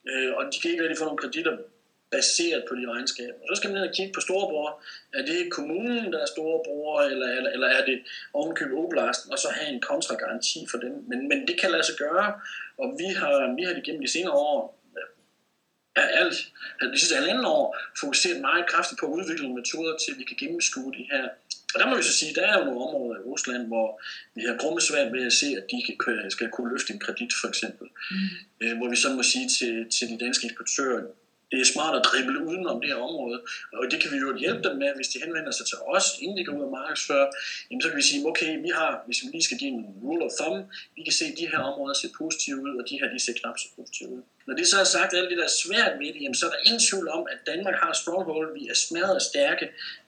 øh, 0.10 0.34
og 0.38 0.44
de 0.54 0.60
kan 0.60 0.72
ikke 0.72 0.84
rigtig 0.84 0.98
få 0.98 1.06
nogle 1.06 1.18
kreditter 1.18 1.58
baseret 2.12 2.64
på 2.70 2.76
de 2.76 2.92
regnskaber. 2.92 3.40
Så 3.50 3.56
skal 3.56 3.70
man 3.70 3.80
ned 3.80 3.90
og 3.90 3.96
kigge 3.96 4.14
på 4.14 4.22
storebror. 4.22 4.82
Er 5.14 5.26
det 5.26 5.52
kommunen, 5.52 6.14
der 6.14 6.20
er 6.22 6.26
storebror, 6.26 7.02
eller, 7.02 7.28
eller, 7.28 7.50
eller 7.50 7.68
er 7.68 7.86
det 7.86 8.00
ovenkøb 8.34 8.72
oblasten, 8.74 9.32
og 9.32 9.40
så 9.40 9.50
have 9.50 9.70
en 9.74 9.82
kontragaranti 9.82 10.68
for 10.72 10.78
dem. 10.78 10.94
Men, 11.08 11.28
men 11.28 11.48
det 11.48 11.60
kan 11.60 11.72
lade 11.72 11.84
sig 11.84 11.96
gøre, 11.98 12.40
og 12.78 12.96
vi 13.00 13.08
har, 13.20 13.56
vi 13.56 13.64
har 13.64 13.74
det 13.74 13.84
gennem 13.84 14.02
de 14.02 14.12
senere 14.12 14.34
år, 14.34 14.78
er 15.96 16.08
alt, 16.08 16.36
de 16.94 17.00
sidste 17.00 17.16
halvanden 17.16 17.46
år, 17.46 17.78
fokuseret 18.00 18.42
meget 18.42 18.66
kraftigt 18.68 19.00
på 19.00 19.06
at 19.06 19.12
udvikle 19.12 19.54
metoder 19.54 19.98
til, 19.98 20.12
at 20.12 20.20
vi 20.20 20.24
kan 20.24 20.38
gennemskue 20.40 20.94
de 20.94 21.08
her. 21.12 21.30
Og 21.74 21.80
der 21.80 21.88
må 21.90 21.96
vi 21.96 22.04
så 22.04 22.14
sige, 22.14 22.36
der 22.36 22.46
er 22.48 22.60
jo 22.60 22.66
nogle 22.66 22.82
områder 22.88 23.20
i 23.20 23.24
Rusland, 23.24 23.68
hvor 23.68 24.02
vi 24.36 24.42
har 24.42 24.58
grumme 24.58 24.82
svært 24.82 25.14
ved 25.14 25.26
at 25.26 25.34
se, 25.34 25.48
at 25.60 25.66
de 25.72 25.78
kan, 26.04 26.32
skal 26.32 26.50
kunne 26.50 26.72
løfte 26.74 26.94
en 26.94 27.00
kredit, 27.00 27.34
for 27.42 27.48
eksempel. 27.48 27.88
Mm. 28.12 28.18
Øh, 28.62 28.78
hvor 28.78 28.90
vi 28.90 28.96
så 28.96 29.10
må 29.14 29.24
sige 29.24 29.50
til, 29.50 29.74
til 29.96 30.10
de 30.10 30.26
danske 30.26 30.46
eksportører, 30.48 31.02
det 31.52 31.60
er 31.62 31.66
smart 31.74 31.96
at 31.96 32.06
drible 32.10 32.46
udenom 32.48 32.82
det 32.82 32.90
her 32.90 32.96
område, 33.10 33.42
og 33.74 33.92
det 33.92 34.02
kan 34.02 34.12
vi 34.12 34.18
jo 34.18 34.38
hjælpe 34.38 34.64
dem 34.70 34.78
med, 34.78 34.90
hvis 34.96 35.08
de 35.08 35.20
henvender 35.24 35.52
sig 35.52 35.66
til 35.66 35.78
os, 35.96 36.06
inden 36.22 36.38
de 36.38 36.46
går 36.46 36.54
ud 36.60 36.64
og 36.70 36.72
markedsfører, 36.72 37.28
jamen 37.68 37.82
så 37.82 37.88
kan 37.90 37.98
vi 37.98 38.08
sige, 38.10 38.28
okay, 38.28 38.52
vi 38.66 38.72
har, 38.80 38.92
hvis 39.06 39.22
vi 39.24 39.28
lige 39.32 39.44
skal 39.44 39.58
give 39.58 39.72
en 39.72 39.86
rule 40.04 40.26
of 40.26 40.32
thumb, 40.40 40.60
vi 40.96 41.02
kan 41.04 41.14
se, 41.14 41.26
at 41.26 41.38
de 41.38 41.48
her 41.52 41.60
områder 41.60 41.94
ser 41.94 42.12
positive 42.18 42.58
ud, 42.66 42.74
og 42.80 42.84
de 42.90 43.00
her, 43.00 43.08
de 43.14 43.20
ser 43.20 43.34
knap 43.42 43.58
så 43.58 43.68
positive 43.76 44.10
ud. 44.10 44.22
Når 44.48 44.56
det 44.56 44.68
så 44.68 44.78
er 44.80 44.84
sagt, 44.84 45.14
alt 45.14 45.30
det 45.30 45.38
der 45.38 45.44
er 45.44 45.60
svært 45.66 45.94
ved 46.00 46.10
det, 46.14 46.22
jamen, 46.22 46.36
så 46.36 46.46
er 46.46 46.52
der 46.52 46.66
ingen 46.68 46.84
tvivl 46.90 47.08
om, 47.18 47.28
at 47.34 47.40
Danmark 47.52 47.76
har 47.84 47.94
stronghold. 48.02 48.54
Vi 48.60 48.68
er 48.68 48.74
smadret 48.74 49.16
og 49.16 49.22
stærke 49.22 49.66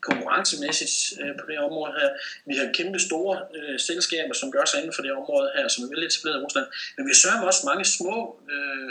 konkurrencemæssigt 0.07 0.95
øh, 1.21 1.33
på 1.39 1.45
det 1.49 1.57
område 1.67 1.93
her. 1.99 2.09
Vi 2.49 2.55
har 2.59 2.67
kæmpe 2.73 2.99
store 2.99 3.35
øh, 3.57 3.79
selskaber, 3.79 4.33
som 4.33 4.51
gør 4.51 4.65
sig 4.65 4.77
inden 4.79 4.93
for 4.95 5.01
det 5.01 5.11
område 5.11 5.51
her, 5.55 5.67
som 5.67 5.83
er 5.83 5.89
vel 5.93 6.03
etableret 6.03 6.37
i 6.39 6.43
Rusland. 6.45 6.67
Men 6.97 7.07
vi 7.09 7.13
sørger 7.23 7.41
også 7.49 7.61
mange 7.65 7.85
små, 7.85 8.39
øh, 8.53 8.89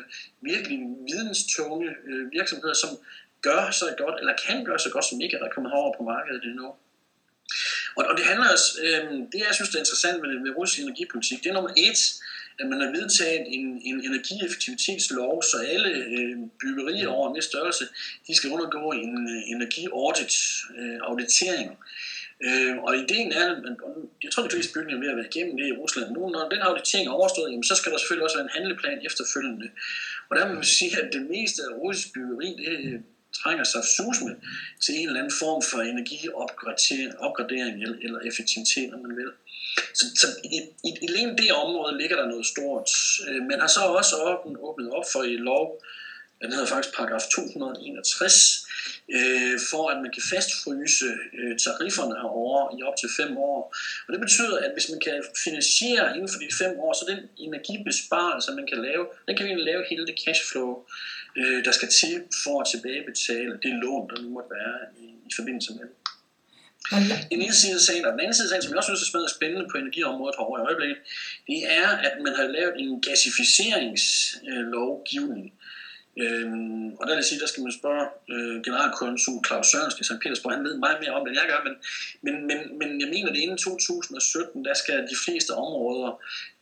virkelig 0.51 0.79
videnstunge 1.11 1.89
øh, 2.09 2.33
virksomheder, 2.33 2.75
som 2.75 2.91
gør 3.43 3.71
så 3.71 3.87
godt, 4.03 4.17
eller 4.21 4.35
kan 4.47 4.65
gøre 4.65 4.79
så 4.79 4.91
godt, 4.91 5.05
som 5.05 5.21
ikke 5.21 5.37
er 5.37 5.51
kommet 5.55 5.73
over 5.73 5.91
på 5.97 6.03
markedet 6.03 6.43
endnu. 6.45 6.69
Og, 7.97 8.05
og 8.11 8.15
det 8.19 8.25
handler 8.31 8.47
også, 8.53 8.69
øh, 8.87 9.05
det 9.33 9.39
jeg 9.47 9.55
synes 9.55 9.71
det 9.71 9.77
er 9.77 9.85
interessant 9.87 10.19
med, 10.23 10.33
med 10.45 10.51
russisk 10.59 10.79
energipolitik, 10.83 11.39
det 11.43 11.51
er 11.51 11.55
nummer 11.55 11.75
et, 11.77 12.01
at 12.61 12.67
man 12.67 12.81
har 12.81 12.91
vedtaget 12.91 13.45
en, 13.47 13.83
en 13.85 14.05
energieffektivitetslov, 14.05 15.43
så 15.43 15.57
alle 15.69 15.89
øh, 15.89 16.37
byggerier 16.61 17.09
over 17.09 17.29
en 17.29 17.37
vis 17.37 17.45
størrelse, 17.45 17.85
de 18.27 18.35
skal 18.35 18.51
undergå 18.51 18.91
en 18.93 19.29
øh, 19.35 19.43
energiaudit, 19.55 20.35
øh, 20.79 20.99
auditering. 21.03 21.71
Øh, 22.47 22.77
og 22.87 22.97
ideen 22.97 23.33
er, 23.33 23.47
at 23.51 23.77
jeg 24.23 24.31
tror, 24.31 24.43
at 24.43 24.51
de 24.51 24.55
fleste 24.57 24.73
bygninger 24.75 24.97
er 24.97 25.05
ved 25.05 25.11
at 25.15 25.17
være 25.17 25.31
igennem 25.33 25.57
det 25.57 25.67
i 25.67 25.79
Rusland 25.83 26.13
nu. 26.13 26.29
Når 26.29 26.49
den 26.49 26.59
auditering 26.59 27.09
er 27.09 27.13
overstået, 27.13 27.51
jamen, 27.51 27.65
så 27.71 27.75
skal 27.75 27.93
der 27.93 27.99
selvfølgelig 27.99 28.25
også 28.25 28.37
være 28.37 28.49
en 28.49 28.57
handleplan 28.57 29.07
efterfølgende. 29.07 29.69
Og 30.29 30.37
der 30.37 30.49
må 30.49 30.55
man 30.55 30.65
sige, 30.65 30.91
at 31.03 31.13
det 31.13 31.23
meste 31.35 31.63
af 31.69 31.73
russisk 31.83 32.09
byggeri, 32.15 32.49
det 32.63 33.03
trænger 33.43 33.65
sig 33.65 33.83
susme 33.97 34.37
til 34.85 34.95
en 34.95 35.07
eller 35.07 35.21
anden 35.21 35.33
form 35.39 35.63
for 35.71 35.81
energiopgradering 35.81 37.83
eller, 37.83 37.97
eller 38.03 38.21
effektivitet, 38.21 38.95
om 38.95 39.01
man 39.01 39.17
vil. 39.17 39.31
Så, 39.95 40.05
så 40.21 40.27
i, 40.45 40.61
i, 40.89 40.91
i 41.03 41.07
det 41.39 41.53
område 41.53 41.99
ligger 41.99 42.17
der 42.17 42.27
noget 42.27 42.47
stort. 42.47 42.91
Øh, 43.29 43.43
man 43.43 43.61
har 43.61 43.67
så 43.67 43.81
også 43.81 44.17
åbnet 44.69 44.91
op 44.91 45.05
for 45.13 45.23
i 45.23 45.37
lov, 45.37 45.83
den 46.43 46.53
hedder 46.53 46.67
faktisk 46.67 46.97
paragraf 46.97 47.23
261, 47.35 48.67
øh, 49.17 49.59
for 49.71 49.91
at 49.91 49.99
man 50.03 50.13
kan 50.13 50.23
fastfryse 50.33 51.11
øh, 51.39 51.59
tarifferne 51.65 52.15
herover 52.15 52.79
i 52.79 52.83
op 52.83 52.97
til 53.01 53.11
fem 53.21 53.37
år. 53.37 53.75
Og 54.07 54.13
det 54.13 54.21
betyder, 54.21 54.59
at 54.59 54.73
hvis 54.73 54.89
man 54.93 55.01
kan 55.01 55.25
finansiere 55.45 56.15
inden 56.15 56.29
for 56.33 56.39
de 56.39 56.49
fem 56.63 56.73
år, 56.79 56.93
så 56.93 57.05
den 57.13 57.21
energibesparelse, 57.47 58.53
man 58.53 58.67
kan 58.67 58.79
lave, 58.89 59.07
den 59.29 59.37
kan 59.37 59.47
vi 59.47 59.55
lave 59.55 59.85
hele 59.91 60.07
det 60.07 60.17
cashflow, 60.25 60.71
øh, 61.39 61.59
der 61.65 61.73
skal 61.79 61.89
til 62.01 62.15
for 62.45 62.55
at 62.61 62.67
tilbagebetale 62.73 63.53
det 63.63 63.73
lån, 63.83 64.09
der 64.11 64.17
nu 64.23 64.29
måtte 64.37 64.51
være 64.59 64.77
i, 65.03 65.05
i 65.29 65.31
forbindelse 65.39 65.73
med 65.73 65.83
det. 65.89 65.95
En 67.31 67.43
ene 67.43 67.55
side 67.55 67.75
af 67.75 67.81
sagen, 67.81 68.05
og 68.07 68.13
den 68.13 68.21
anden 68.21 68.35
side 68.35 68.47
af 68.47 68.51
sagen, 68.51 68.63
som 68.63 68.73
jeg 68.73 68.79
også 68.79 68.97
synes 68.97 69.15
er 69.15 69.29
spændende 69.39 69.67
på 69.71 69.77
energiområdet 69.79 70.37
herovre 70.39 70.61
i 70.63 70.65
øjeblikket, 70.69 70.99
det 71.47 71.61
er, 71.81 71.89
at 72.09 72.15
man 72.25 72.35
har 72.39 72.47
lavet 72.57 72.75
en 72.83 72.91
gasificeringslovgivning, 73.01 75.45
Øhm, 76.25 76.89
og 76.99 77.03
der 77.07 77.13
vil 77.13 77.23
jeg 77.23 77.31
sige, 77.31 77.41
der 77.41 77.53
skal 77.53 77.63
man 77.63 77.79
spørge 77.81 78.07
øh, 78.33 78.57
generalkonsul 78.67 79.45
Claus 79.47 79.67
Sørensen 79.71 80.01
i 80.01 80.05
St. 80.05 80.21
Petersborg. 80.23 80.53
Han 80.53 80.65
ved 80.65 80.77
meget 80.79 80.99
mere 81.03 81.15
om 81.17 81.23
det, 81.25 81.31
end 81.31 81.41
jeg 81.41 81.49
gør, 81.53 81.61
men, 81.67 81.75
men, 82.27 82.35
men, 82.49 82.59
men 82.79 82.89
jeg 83.03 83.09
mener, 83.15 83.31
at 83.31 83.37
inden 83.37 83.59
2017, 83.59 84.65
der 84.65 84.75
skal 84.75 84.99
de 85.13 85.19
fleste 85.25 85.53
områder, 85.65 86.11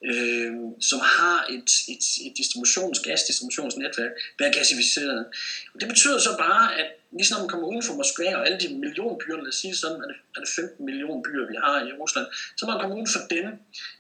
øh, 0.04 0.52
som 0.80 1.00
har 1.00 1.46
et, 1.50 1.70
et, 1.88 2.04
et 2.26 2.32
distributions, 2.36 3.00
gasdistributionsnetværk, 3.00 4.10
være 4.38 4.52
gasificeret. 4.52 5.26
Og 5.74 5.80
det 5.80 5.88
betyder 5.88 6.18
så 6.18 6.36
bare, 6.38 6.78
at 6.80 6.86
lige 7.16 7.32
når 7.32 7.38
man 7.38 7.48
kommer 7.48 7.66
uden 7.68 7.82
for 7.82 7.94
Moskva 7.94 8.36
og 8.36 8.46
alle 8.46 8.58
de 8.60 8.68
millionbyer, 8.82 9.36
lad 9.36 9.48
os 9.48 9.58
sige 9.62 9.74
sådan, 9.74 10.00
er 10.04 10.08
det, 10.12 10.18
er 10.36 10.40
det 10.40 10.48
15 10.48 10.84
millioner 10.88 11.22
byer, 11.26 11.46
vi 11.52 11.56
har 11.64 11.76
i 11.88 11.92
Rusland, 12.02 12.26
så 12.56 12.60
når 12.66 12.72
man 12.72 12.80
kommer 12.80 12.96
uden 12.96 13.10
for 13.14 13.22
dem, 13.34 13.46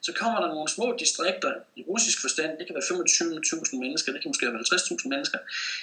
så 0.06 0.10
kommer 0.20 0.38
der 0.40 0.48
nogle 0.54 0.68
små 0.76 0.86
distrikter 1.02 1.52
i 1.76 1.82
russisk 1.90 2.20
forstand, 2.20 2.50
det 2.58 2.66
kan 2.66 2.74
være 2.78 2.88
25.000 2.92 3.76
mennesker, 3.84 4.12
det 4.12 4.20
kan 4.22 4.28
måske 4.28 4.46
være 4.46 4.58
50.000 4.58 5.08
mennesker, 5.14 5.38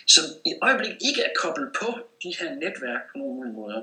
som 0.08 0.24
i 0.50 0.52
øjeblikket 0.62 0.98
ikke 1.08 1.22
er 1.22 1.34
koblet 1.44 1.70
på 1.82 1.90
de 2.24 2.30
her 2.40 2.50
netværk 2.64 3.02
på 3.12 3.16
nogen 3.18 3.54
måde. 3.60 3.80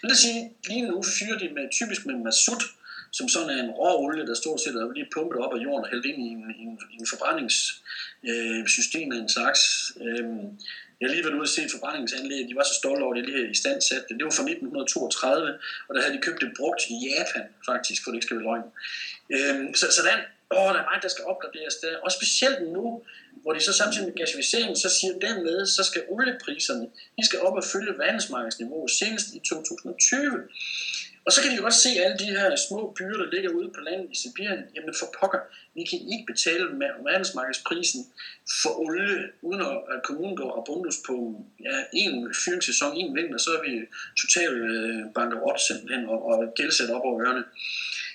Det 0.00 0.08
vil 0.10 0.16
sige, 0.26 0.40
lige 0.68 0.84
nu 0.90 0.96
fyrer 1.16 1.38
de 1.38 1.48
med, 1.56 1.64
typisk 1.78 2.06
med 2.06 2.14
masut, 2.14 2.62
som 3.12 3.28
sådan 3.28 3.50
er 3.50 3.62
en 3.62 3.70
råolie, 3.70 4.26
der 4.26 4.34
stort 4.34 4.60
set 4.60 4.74
er 4.74 4.92
lige 4.92 5.08
pumpet 5.14 5.38
op 5.44 5.54
af 5.54 5.58
jorden 5.64 5.84
og 5.84 5.90
hældt 5.90 6.06
ind 6.06 6.18
i 6.26 6.28
en, 6.36 6.44
en, 6.62 6.70
en 6.98 7.06
forbrændingssystem 7.12 9.12
øh, 9.12 9.16
af 9.16 9.20
en 9.22 9.28
slags. 9.28 9.92
Øh, 10.00 10.24
jeg 10.98 11.08
har 11.08 11.14
lige 11.14 11.24
været 11.24 11.38
ude 11.38 11.48
og 11.50 11.54
se 11.56 11.62
forbrændingsanlæg, 11.76 12.42
de 12.48 12.58
var 12.60 12.66
så 12.70 12.74
stolte 12.82 13.02
over 13.02 13.14
det, 13.14 13.24
lige 13.28 13.50
i 13.50 13.54
stand 13.62 13.78
sat 13.80 14.04
det. 14.08 14.14
Det 14.18 14.24
var 14.28 14.34
fra 14.38 14.42
1932, 14.42 15.58
og 15.88 15.92
der 15.94 16.00
havde 16.02 16.16
de 16.16 16.22
købt 16.26 16.40
det 16.40 16.56
brugt 16.58 16.82
i 16.94 16.96
Japan, 17.08 17.46
faktisk, 17.70 18.00
for 18.02 18.08
det 18.10 18.16
ikke 18.16 18.26
skal 18.26 18.36
være 18.36 18.48
løgn. 18.50 18.68
Øhm, 19.36 19.66
så, 19.74 19.86
så 19.96 20.00
der, 20.06 20.14
åh, 20.56 20.70
der 20.74 20.80
er 20.82 20.88
meget, 20.90 21.02
der 21.02 21.12
skal 21.14 21.24
opgraderes 21.32 21.76
der. 21.84 21.94
Og 22.04 22.10
specielt 22.18 22.60
nu, 22.76 22.86
hvor 23.42 23.52
de 23.52 23.60
så 23.60 23.72
samtidig 23.72 24.06
med 24.08 24.16
gasificeringen, 24.22 24.76
så 24.84 24.88
siger 24.98 25.14
dermed, 25.26 25.66
så 25.66 25.82
skal 25.84 26.02
oliepriserne, 26.14 26.86
de 27.18 27.24
skal 27.28 27.38
op 27.46 27.56
og 27.60 27.64
følge 27.72 27.92
verdensmarkedsniveauet 27.98 28.90
senest 28.90 29.26
i 29.34 29.38
2020. 29.38 30.42
Og 31.26 31.32
så 31.32 31.42
kan 31.42 31.50
de 31.50 31.56
jo 31.56 31.64
også 31.64 31.80
se 31.80 31.88
alle 32.04 32.18
de 32.18 32.24
her 32.24 32.56
små 32.56 32.94
byer, 32.98 33.16
der 33.16 33.30
ligger 33.30 33.50
ude 33.50 33.70
på 33.74 33.80
landet 33.80 34.06
i 34.12 34.16
Sibirien. 34.16 34.64
Jamen 34.74 34.94
for 34.98 35.08
pokker, 35.20 35.40
vi 35.74 35.82
kan 35.84 35.98
ikke 36.12 36.26
betale 36.26 36.64
med 36.80 36.90
verdensmarkedsprisen 37.04 38.06
for 38.62 38.72
olie, 38.80 39.28
uden 39.42 39.60
at 39.94 40.02
kommunen 40.04 40.36
går 40.36 40.50
og 40.50 40.64
bundus 40.66 40.96
på 41.06 41.44
ja, 41.60 41.76
en 41.92 42.34
fyringssæson, 42.44 42.96
en 42.96 43.14
vinter, 43.16 43.38
så 43.38 43.50
er 43.50 43.62
vi 43.68 43.72
totalt 44.20 44.56
øh, 44.70 45.02
bankerot 45.14 45.60
simpelthen 45.60 46.08
og, 46.08 46.26
og 46.26 46.52
gældsat 46.56 46.90
op 46.90 47.02
over 47.04 47.22
ørerne. 47.22 47.44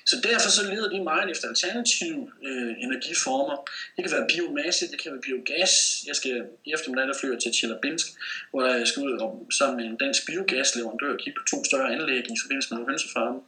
Så 0.06 0.16
derfor 0.24 0.50
så 0.50 0.64
leder 0.72 0.90
de 0.90 1.04
meget 1.04 1.32
efter 1.32 1.48
alternative 1.48 2.32
øh, 2.48 2.74
energiformer. 2.86 3.58
Det 3.96 4.02
kan 4.04 4.12
være 4.12 4.28
biomasse, 4.34 4.92
det 4.92 5.02
kan 5.02 5.12
være 5.12 5.22
biogas. 5.22 6.04
Jeg 6.08 6.16
skal 6.16 6.46
i 6.66 6.74
eftermiddag 6.74 7.08
der 7.08 7.14
flyver 7.20 7.40
til 7.40 7.52
Tjelabinsk, 7.52 8.08
hvor 8.52 8.66
jeg 8.66 8.88
skal 8.88 9.04
ud 9.04 9.12
og 9.12 9.48
sammen 9.58 9.78
med 9.78 9.86
en 9.92 9.98
dansk 9.98 10.26
biogasleverandør 10.26 11.12
og 11.14 11.20
kigge 11.20 11.40
på 11.40 11.46
to 11.52 11.64
større 11.64 11.94
anlæg 11.94 12.24
i 12.32 12.38
forbindelse 12.44 12.74
med 12.74 12.86
hønsefarmen. 12.86 13.42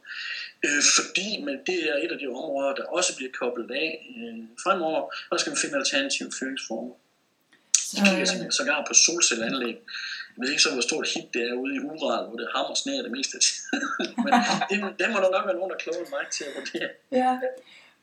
Øh, 0.64 0.82
fordi 0.96 1.28
men 1.46 1.56
det 1.66 1.78
er 1.90 1.96
et 2.04 2.12
af 2.14 2.18
de 2.18 2.26
områder, 2.26 2.74
der 2.74 2.84
også 2.98 3.16
bliver 3.16 3.32
koblet 3.40 3.70
af 3.70 3.90
øh, 4.16 4.38
fremover, 4.62 5.00
og 5.00 5.30
der 5.30 5.38
skal 5.38 5.50
man 5.50 5.58
finde 5.62 5.76
alternative 5.76 6.30
fyringsformer. 6.38 6.94
De 7.92 7.96
kigger 8.06 8.24
simpelthen 8.24 8.52
sågar 8.52 8.84
på 8.88 8.94
solcelleanlæg, 8.94 9.76
jeg 10.38 10.44
ved 10.44 10.50
ikke 10.50 10.62
så, 10.62 10.72
hvor 10.72 10.86
stort 10.90 11.08
hit 11.14 11.28
det 11.34 11.42
er 11.50 11.54
ude 11.62 11.74
i 11.76 11.80
Ural, 11.90 12.24
hvor 12.28 12.38
det 12.42 12.48
hammer 12.54 12.74
sne 12.74 13.02
det 13.06 13.12
meste 13.16 13.34
af 13.38 13.42
tiden. 13.46 13.80
Men 14.24 14.32
det, 14.70 14.76
det 14.98 15.06
må 15.12 15.16
der 15.22 15.30
nok 15.36 15.46
være 15.48 15.58
nogen, 15.58 15.70
der 15.72 15.78
kloge 15.84 16.04
mig 16.14 16.24
til 16.36 16.44
at 16.48 16.52
vurdere. 16.58 16.90
Ja. 17.20 17.32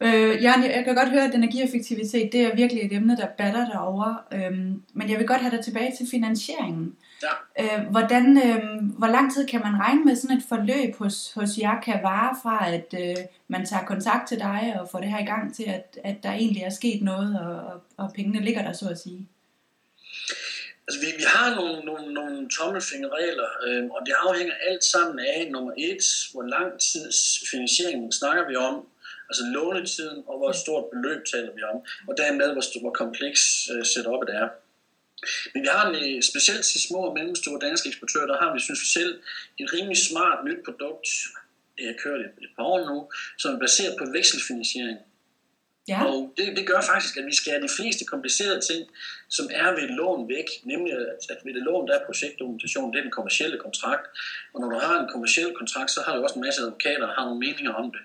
Øh, 0.06 0.44
Jan, 0.44 0.64
jeg 0.64 0.84
kan 0.86 0.96
godt 0.96 1.10
høre, 1.10 1.24
at 1.24 1.36
energieffektivitet, 1.36 2.32
det 2.32 2.42
er 2.42 2.56
virkelig 2.56 2.84
et 2.84 2.94
emne, 2.94 3.18
der 3.18 3.28
batter 3.38 3.66
derovre. 3.66 4.18
Øhm, 4.34 4.84
men 4.94 5.10
jeg 5.10 5.18
vil 5.20 5.28
godt 5.28 5.42
have 5.42 5.56
dig 5.56 5.66
tilbage 5.66 5.96
til 5.98 6.08
finansieringen. 6.12 6.96
Ja. 7.24 7.34
Øh, 7.64 7.86
hvordan, 7.92 8.38
øh, 8.38 8.64
hvor 8.98 9.08
lang 9.08 9.34
tid 9.34 9.48
kan 9.48 9.62
man 9.62 9.80
regne 9.80 10.04
med 10.06 10.16
sådan 10.16 10.38
et 10.38 10.44
forløb 10.50 10.96
hos, 10.96 11.32
hos 11.36 11.58
jer 11.58 11.82
kan 11.82 12.00
vare 12.04 12.36
fra, 12.44 12.74
at 12.74 12.94
øh, 13.00 13.16
man 13.48 13.66
tager 13.66 13.86
kontakt 13.86 14.28
til 14.28 14.40
dig 14.40 14.78
og 14.80 14.90
får 14.92 15.00
det 15.00 15.10
her 15.10 15.20
i 15.20 15.26
gang 15.26 15.56
til, 15.56 15.64
at, 15.64 16.00
at 16.04 16.16
der 16.24 16.32
egentlig 16.32 16.64
er 16.64 16.70
sket 16.70 17.02
noget, 17.02 17.40
og, 17.40 17.56
og, 17.56 17.82
og 17.98 18.12
pengene 18.16 18.42
ligger 18.46 18.62
der, 18.62 18.74
så 18.74 18.90
at 18.90 19.00
sige? 19.00 19.28
Altså, 20.88 21.00
vi, 21.04 21.10
vi 21.18 21.24
har 21.36 21.56
nogle, 21.56 21.86
nogle, 21.86 22.14
nogle 22.14 22.50
tommelfingerregler, 22.50 23.50
øh, 23.68 23.84
og 23.96 24.02
det 24.06 24.14
afhænger 24.28 24.54
alt 24.68 24.84
sammen 24.84 25.20
af, 25.20 25.48
nummer 25.52 25.74
et, 25.78 26.04
hvor 26.32 26.44
lang 26.56 26.80
tids 26.80 27.20
finansiering 27.52 28.14
snakker 28.14 28.48
vi 28.50 28.56
om, 28.56 28.88
altså 29.30 29.44
lånetiden, 29.56 30.24
og 30.28 30.38
hvor 30.38 30.52
stort 30.52 30.86
beløb 30.94 31.26
taler 31.34 31.52
vi 31.58 31.64
om, 31.74 31.78
og 32.08 32.14
dermed, 32.18 32.48
hvor, 32.54 32.80
hvor 32.82 32.92
kompleks 32.92 33.42
øh, 33.74 33.86
setupet 33.86 34.30
er. 34.42 34.48
Men 35.54 35.64
vi 35.64 35.68
har 35.76 35.84
en, 35.90 35.96
øh, 35.96 36.24
specielt 36.32 36.66
til 36.66 36.82
små 36.82 37.00
og 37.10 37.14
mellemstore 37.14 37.60
danske 37.68 37.90
eksportører, 37.90 38.28
der 38.32 38.38
har 38.38 38.54
vi, 38.54 38.60
synes 38.60 38.82
vi 38.82 38.90
selv, 39.00 39.14
et 39.60 39.74
rimelig 39.74 39.98
smart 39.98 40.46
nyt 40.48 40.62
produkt, 40.66 41.08
det 41.78 41.86
har 41.86 41.98
kørt 42.04 42.20
et, 42.20 42.34
et 42.46 42.52
par 42.56 42.64
år 42.64 42.80
nu, 42.90 43.12
som 43.38 43.56
er 43.56 43.60
baseret 43.60 43.96
på 44.00 44.06
vekselfinansiering. 44.18 44.98
Ja. 45.88 46.06
Og 46.06 46.34
det, 46.38 46.58
det 46.58 46.68
gør 46.68 46.82
faktisk, 46.82 47.18
at 47.18 47.26
vi 47.26 47.36
skal 47.36 47.52
have 47.52 47.64
de 47.68 47.74
fleste 47.78 48.06
komplicerede 48.06 48.62
ting, 48.70 48.82
som 49.30 49.46
er 49.52 49.72
ved 49.72 49.84
et 49.84 49.96
lån 50.00 50.30
væk, 50.30 50.48
nemlig 50.64 50.94
at, 51.30 51.38
ved 51.46 51.56
et 51.56 51.64
lån, 51.64 51.88
der 51.88 51.94
er 52.00 52.06
projektdokumentation, 52.06 52.92
det 52.92 52.98
er 52.98 53.04
den 53.04 53.18
kommercielle 53.20 53.58
kontrakt. 53.66 54.06
Og 54.54 54.62
når 54.62 54.70
du 54.70 54.78
har 54.78 55.00
en 55.00 55.10
kommerciel 55.14 55.54
kontrakt, 55.56 55.92
så 55.92 56.02
har 56.06 56.16
du 56.16 56.24
også 56.24 56.36
en 56.36 56.46
masse 56.46 56.62
advokater, 56.62 57.06
der 57.08 57.14
har 57.14 57.26
nogle 57.26 57.40
meninger 57.40 57.74
om 57.74 57.92
det. 57.96 58.04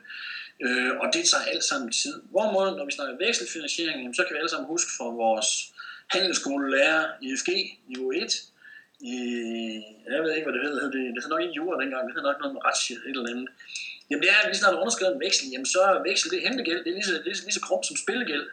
Øh, 0.65 0.93
og 1.01 1.07
det 1.15 1.23
tager 1.31 1.45
alt 1.53 1.65
sammen 1.65 1.93
tid. 1.93 2.23
Hvorimod, 2.33 2.77
når 2.79 2.85
vi 2.85 2.93
snakker 2.93 3.27
vekselfinansiering, 3.27 4.17
så 4.17 4.23
kan 4.25 4.35
vi 4.35 4.39
alle 4.39 4.53
sammen 4.55 4.69
huske 4.75 4.91
fra 4.97 5.05
vores 5.05 5.49
handelsskolelærer 6.15 7.05
i 7.23 7.27
FG, 7.41 7.51
niveau 7.91 8.13
1, 8.13 8.33
i, 9.01 9.15
jeg 10.11 10.23
ved 10.23 10.35
ikke, 10.35 10.47
hvad 10.47 10.57
det 10.59 10.63
hedder, 10.69 10.85
det, 10.95 11.03
det 11.15 11.21
hedder 11.23 11.35
nok 11.35 11.43
ikke 11.43 11.59
jura 11.61 11.81
dengang, 11.83 12.03
det 12.07 12.15
hedder 12.15 12.31
nok 12.31 12.41
noget 12.41 12.55
med 12.55 12.65
retshjælp, 12.69 13.03
et 13.05 13.11
eller 13.11 13.31
andet. 13.35 13.49
Jamen 14.11 14.23
det 14.23 14.31
er, 14.31 14.39
at 14.43 14.47
lige 14.47 14.59
snart 14.59 14.73
du 14.75 14.79
underskrevet 14.79 15.15
en 15.15 15.21
veksel, 15.21 15.49
jamen 15.53 15.67
så 15.67 15.81
er 15.81 16.09
veksel 16.09 16.31
det 16.31 16.43
hentegæld, 16.49 16.85
det 16.85 16.91
er 16.91 16.99
lige 16.99 17.05
så, 17.05 17.13
lige, 17.25 17.45
lige 17.49 17.59
så 17.59 17.61
krumt 17.61 17.87
som 17.87 17.97
spillegæld. 17.97 18.47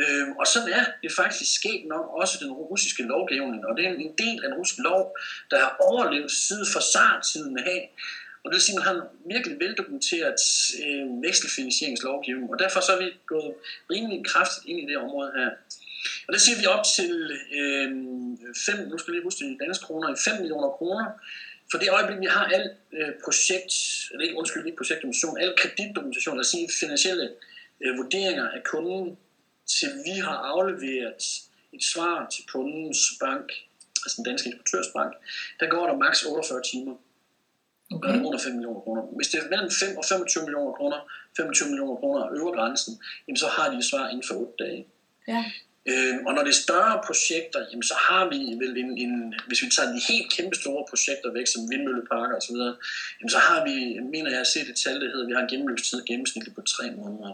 Øhm, 0.00 0.32
og 0.40 0.46
sådan 0.46 0.72
er 0.78 0.84
det 1.02 1.12
faktisk 1.12 1.54
sket 1.60 1.82
nok 1.86 2.06
også 2.20 2.34
den 2.42 2.52
russiske 2.52 3.02
lovgivning, 3.02 3.66
og 3.66 3.76
det 3.76 3.86
er 3.86 3.90
en 3.90 4.14
del 4.18 4.44
af 4.44 4.48
den 4.50 4.58
russiske 4.58 4.82
lov, 4.82 5.16
der 5.50 5.58
har 5.58 5.76
overlevet 5.80 6.30
side 6.30 6.66
for 6.72 6.82
siden 7.32 7.58
af. 7.58 7.80
Og 8.42 8.50
det 8.50 8.56
vil 8.56 8.62
sige, 8.62 8.76
at 8.76 8.84
man 8.84 8.88
har 8.90 9.06
virkelig 9.34 9.60
veldokumenteret 9.60 10.40
øh, 10.84 11.22
vekselfinansieringslovgivning, 11.26 12.50
og 12.52 12.58
derfor 12.58 12.80
så 12.80 12.92
er 12.92 13.00
vi 13.04 13.08
gået 13.26 13.54
rimelig 13.90 14.26
kraftigt 14.26 14.66
ind 14.66 14.78
i 14.80 14.86
det 14.90 14.96
område 14.96 15.32
her. 15.36 15.50
Og 16.26 16.30
det 16.34 16.40
siger 16.40 16.58
vi 16.60 16.66
op 16.66 16.84
til 16.96 17.12
øh, 17.58 17.88
5, 18.66 18.88
nu 18.90 18.98
skal 18.98 19.10
jeg 19.10 19.16
lige 19.16 19.26
huske 19.28 19.44
det 19.44 19.50
i 19.50 19.58
danske 19.64 19.84
kroner, 19.84 20.16
5 20.24 20.40
millioner 20.40 20.68
kroner, 20.68 21.06
for 21.70 21.78
det 21.78 21.88
øjeblik, 21.90 22.20
vi 22.20 22.26
har 22.26 22.44
alt 22.44 22.72
øh, 22.92 23.12
projekt, 23.24 23.72
eller 24.10 24.24
ikke, 24.24 24.38
undskyld, 24.38 24.66
ikke 24.66 24.76
projektdokumentation, 24.76 25.40
al 25.40 25.54
kreditdokumentation, 25.56 26.38
altså 26.38 26.50
sige 26.50 26.68
finansielle 26.80 27.26
øh, 27.80 27.96
vurderinger 27.98 28.48
af 28.48 28.62
kunden, 28.64 29.18
til 29.66 29.88
vi 30.04 30.16
har 30.26 30.36
afleveret 30.52 31.22
et 31.72 31.84
svar 31.84 32.28
til 32.34 32.44
kundens 32.52 33.02
bank, 33.20 33.46
altså 34.04 34.14
den 34.16 34.24
danske 34.24 34.48
eksportørsbank, 34.48 35.12
der 35.60 35.66
går 35.66 35.86
der 35.86 35.96
maks 35.96 36.22
48 36.22 36.62
timer. 36.70 36.96
Okay. 37.94 38.12
Det 38.12 38.22
under 38.26 38.38
5 38.38 38.52
millioner 38.52 38.80
kroner. 38.80 39.02
Hvis 39.02 39.28
det 39.28 39.38
er 39.40 39.48
mellem 39.48 39.70
5 39.70 39.96
og 39.96 40.04
25 40.04 40.44
millioner 40.44 40.72
kroner, 40.72 40.98
25 41.36 41.68
millioner 41.68 41.96
kroner 41.96 42.32
øver 42.38 42.52
grænsen, 42.52 43.02
jamen 43.26 43.36
så 43.36 43.48
har 43.56 43.70
de 43.70 43.76
et 43.76 43.84
svar 43.84 44.08
inden 44.08 44.26
for 44.28 44.34
8 44.34 44.64
dage. 44.64 44.86
Ja. 45.28 45.44
Øh, 45.90 46.14
og 46.26 46.34
når 46.34 46.42
det 46.44 46.52
er 46.56 46.62
større 46.66 46.96
projekter, 47.06 47.60
jamen 47.70 47.82
så 47.82 47.96
har 48.08 48.24
vi 48.32 48.38
vel 48.62 48.72
en, 48.82 48.90
en, 49.04 49.34
hvis 49.46 49.62
vi 49.62 49.68
tager 49.76 49.92
de 49.94 50.00
helt 50.12 50.28
kæmpe 50.36 50.56
store 50.62 50.84
projekter 50.90 51.32
væk, 51.38 51.46
som 51.46 51.70
vindmølleparker 51.70 52.36
osv., 52.40 52.56
jamen 53.18 53.32
så 53.36 53.40
har 53.48 53.60
vi, 53.68 53.74
mener 54.14 54.30
jeg, 54.36 54.46
set 54.46 54.68
et 54.72 54.78
tal, 54.84 54.96
der 55.00 55.08
hedder, 55.12 55.24
at 55.26 55.28
vi 55.30 55.34
har 55.36 55.42
en 55.42 55.52
gennemløbstid 55.52 56.04
gennemsnitligt 56.10 56.56
på 56.56 56.62
tre 56.74 56.86
måneder. 57.00 57.32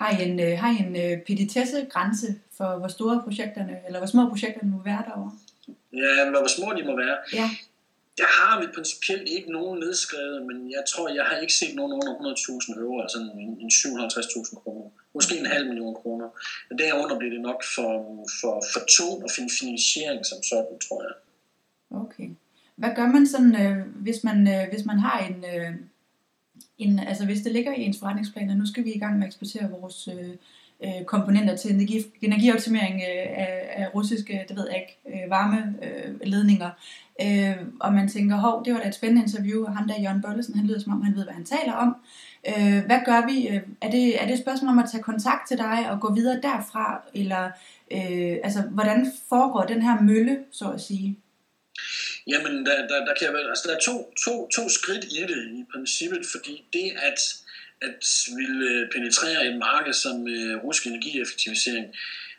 Har 0.00 0.10
I 0.18 0.22
en, 0.28 0.40
øh, 0.40 0.58
har 0.58 0.70
I 0.76 0.78
en 0.86 0.96
øh, 1.04 1.14
petitesse-grænse 1.26 2.28
for, 2.56 2.78
hvor 2.78 2.88
store 2.88 3.22
projekterne, 3.24 3.74
eller 3.86 3.98
hvor 3.98 4.06
små 4.14 4.28
projekterne 4.28 4.70
må 4.70 4.82
være 4.84 5.02
derovre? 5.08 5.32
Ja, 6.02 6.24
men 6.24 6.32
hvor 6.38 6.52
små 6.56 6.68
de 6.78 6.82
må 6.90 6.96
være. 7.04 7.16
Ja. 7.32 7.48
Der 8.20 8.28
har 8.40 8.60
vi 8.60 8.66
principielt 8.74 9.28
ikke 9.28 9.52
nogen 9.52 9.80
nedskrevet, 9.80 10.46
men 10.48 10.70
jeg 10.70 10.84
tror, 10.90 11.08
jeg 11.08 11.24
har 11.24 11.36
ikke 11.36 11.54
set 11.54 11.74
nogen 11.74 11.92
under 11.92 12.12
100.000 12.14 12.80
euro, 12.80 13.00
altså 13.00 13.18
en, 13.18 13.58
en 13.64 13.70
750.000 13.70 14.62
kroner. 14.62 14.90
Måske 15.16 15.34
en 15.38 15.52
halv 15.54 15.66
million 15.68 15.94
kroner. 16.00 16.28
Men 16.68 16.78
derunder 16.78 17.18
bliver 17.18 17.34
det 17.36 17.42
nok 17.48 17.60
for, 17.74 17.90
for, 18.40 18.54
for 18.72 18.80
tungt 18.96 19.24
at 19.24 19.30
finde 19.36 19.50
finansiering 19.60 20.20
som 20.30 20.38
sådan, 20.50 20.78
tror 20.86 21.00
jeg. 21.06 21.14
Okay. 22.02 22.28
Hvad 22.76 22.92
gør 22.96 23.06
man 23.06 23.26
sådan, 23.26 23.54
øh, 23.62 23.86
hvis, 24.06 24.24
man, 24.24 24.38
øh, 24.54 24.64
hvis 24.72 24.84
man 24.84 24.98
har 24.98 25.18
en, 25.28 25.44
øh, 25.54 25.72
en, 26.78 26.98
altså 26.98 27.24
hvis 27.24 27.40
det 27.40 27.52
ligger 27.52 27.72
i 27.74 27.82
ens 27.82 27.98
forretningsplaner, 27.98 28.54
nu 28.54 28.66
skal 28.66 28.84
vi 28.84 28.92
i 28.92 28.98
gang 28.98 29.14
med 29.18 29.26
at 29.26 29.28
eksportere 29.28 29.70
vores 29.70 30.08
øh, 30.08 30.34
øh, 30.84 31.04
komponenter 31.06 31.56
til 31.56 31.74
energi, 31.74 32.06
energioptimering 32.22 32.94
øh, 32.94 33.26
af, 33.44 33.74
af 33.76 33.94
russiske, 33.94 34.44
det 34.48 34.56
ved 34.56 34.68
jeg 34.70 34.80
ikke, 34.80 34.98
øh, 35.08 35.30
varmeledninger, 35.30 36.70
øh, 37.20 37.48
øh, 37.48 37.56
og 37.80 37.92
man 37.92 38.08
tænker, 38.08 38.36
hov, 38.36 38.64
det 38.64 38.74
var 38.74 38.80
da 38.80 38.88
et 38.88 38.94
spændende 38.94 39.22
interview, 39.22 39.64
og 39.64 39.76
ham 39.76 39.88
der, 39.88 40.02
Jørgen 40.02 40.22
Bollesen, 40.22 40.54
han 40.54 40.66
lyder 40.66 40.80
som 40.80 40.92
om, 40.92 41.02
han 41.02 41.16
ved, 41.16 41.24
hvad 41.24 41.34
han 41.34 41.44
taler 41.44 41.72
om. 41.72 41.96
Øh, 42.48 42.84
hvad 42.86 43.00
gør 43.04 43.26
vi? 43.26 43.48
Øh, 43.48 43.60
er 43.80 43.90
det, 43.90 44.22
er 44.22 44.26
det 44.26 44.34
et 44.34 44.40
spørgsmål 44.40 44.70
om 44.70 44.78
at 44.78 44.90
tage 44.90 45.02
kontakt 45.02 45.48
til 45.48 45.58
dig 45.58 45.90
og 45.90 46.00
gå 46.00 46.14
videre 46.14 46.40
derfra, 46.42 47.02
eller 47.14 47.44
øh, 47.90 48.36
altså, 48.44 48.60
hvordan 48.62 49.12
foregår 49.28 49.62
den 49.62 49.82
her 49.82 50.02
mølle, 50.02 50.38
så 50.52 50.70
at 50.70 50.80
sige? 50.80 51.18
Jamen, 52.26 52.66
der, 52.66 52.76
der, 52.90 52.98
der, 53.06 53.14
kan 53.18 53.26
jeg, 53.26 53.48
altså, 53.48 53.64
der 53.68 53.74
er 53.74 53.80
to, 53.80 54.12
to, 54.24 54.48
to 54.48 54.68
skridt 54.68 55.04
i 55.04 55.20
det 55.30 55.42
i 55.60 55.64
princippet, 55.72 56.22
fordi 56.32 56.64
det 56.72 56.92
at, 57.02 57.18
at 57.82 58.02
ville 58.36 58.88
penetrere 58.92 59.46
et 59.46 59.56
marked 59.58 59.92
som 59.92 60.22
uh, 60.22 60.64
russisk 60.64 60.86
energieffektivisering, 60.86 61.86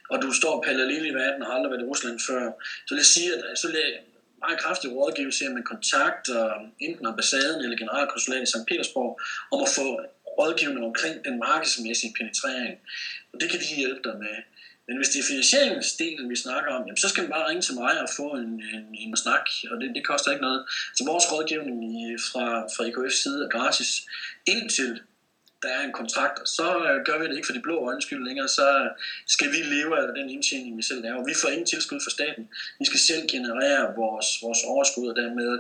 og 0.10 0.22
du 0.22 0.32
står 0.32 0.64
parallelt 0.64 1.06
i 1.06 1.14
verden 1.14 1.42
og 1.42 1.48
har 1.48 1.54
aldrig 1.54 1.72
været 1.72 1.84
i 1.84 1.90
Rusland 1.92 2.20
før, 2.28 2.52
så 2.86 2.90
vil 2.94 2.98
jeg 2.98 3.06
sige, 3.06 3.30
at 3.36 3.58
så 3.60 3.68
vil 3.68 3.76
jeg 3.76 4.00
meget 4.40 4.60
kraftig 4.60 4.92
rådgivelse, 4.92 5.46
at 5.46 5.52
man 5.52 5.64
kontakter 5.64 6.46
øh, 6.46 6.62
enten 6.80 7.06
ambassaden 7.06 7.64
eller 7.64 7.78
generalkonsulatet 7.78 8.48
i 8.48 8.52
St. 8.52 8.68
Petersborg 8.68 9.20
om 9.52 9.60
at 9.66 9.70
få 9.78 9.88
rådgivning 10.40 10.86
omkring 10.86 11.26
den 11.26 11.40
markedsmæssige 11.40 12.14
penetrering. 12.18 12.80
Og 13.34 13.42
det 13.42 13.50
kan 13.50 13.60
de 13.60 13.76
hjælpe 13.82 14.02
dig 14.10 14.16
med. 14.20 14.36
Men 14.88 14.98
hvis 14.98 15.10
det 15.10 15.20
er 15.20 15.28
finansieringsdelen, 15.32 16.30
vi 16.30 16.36
snakker 16.36 16.70
om, 16.76 16.82
jamen, 16.86 16.98
så 16.98 17.10
skal 17.10 17.24
man 17.24 17.32
bare 17.32 17.50
ringe 17.50 17.62
til 17.62 17.76
mig 17.76 18.02
og 18.02 18.10
få 18.18 18.28
en, 18.30 18.54
en, 18.76 18.86
en 19.04 19.18
snak, 19.18 19.46
og 19.72 19.82
det, 19.82 19.96
det 19.96 20.06
koster 20.06 20.32
ikke 20.32 20.42
noget. 20.42 20.62
Så 20.96 21.02
vores 21.12 21.32
rådgivning 21.32 21.80
i, 22.02 22.18
fra, 22.18 22.46
fra 22.74 22.84
IKF's 22.90 23.22
side 23.24 23.46
er 23.46 23.50
gratis, 23.50 23.90
indtil 24.46 25.02
der 25.62 25.70
er 25.70 25.84
en 25.84 25.92
kontrakt, 25.92 26.40
og 26.40 26.48
så 26.48 26.68
øh, 26.88 27.06
gør 27.06 27.20
vi 27.20 27.28
det 27.28 27.36
ikke 27.36 27.46
for 27.46 27.54
de 27.54 27.66
blå 27.68 27.76
øjne 27.88 28.02
skyld 28.02 28.26
længere, 28.28 28.48
så 28.48 28.90
skal 29.28 29.52
vi 29.52 29.58
leve 29.76 30.00
af 30.02 30.14
den 30.16 30.30
indtjening, 30.30 30.78
vi 30.78 30.82
selv 30.82 31.02
laver. 31.02 31.26
Vi 31.26 31.34
får 31.42 31.50
ingen 31.50 31.66
tilskud 31.66 32.00
fra 32.04 32.12
staten. 32.18 32.50
Vi 32.80 32.86
skal 32.86 33.00
selv 33.00 33.24
generere 33.32 33.96
vores, 33.96 34.28
vores 34.42 34.62
overskud, 34.66 35.08
og 35.10 35.16
dermed 35.16 35.52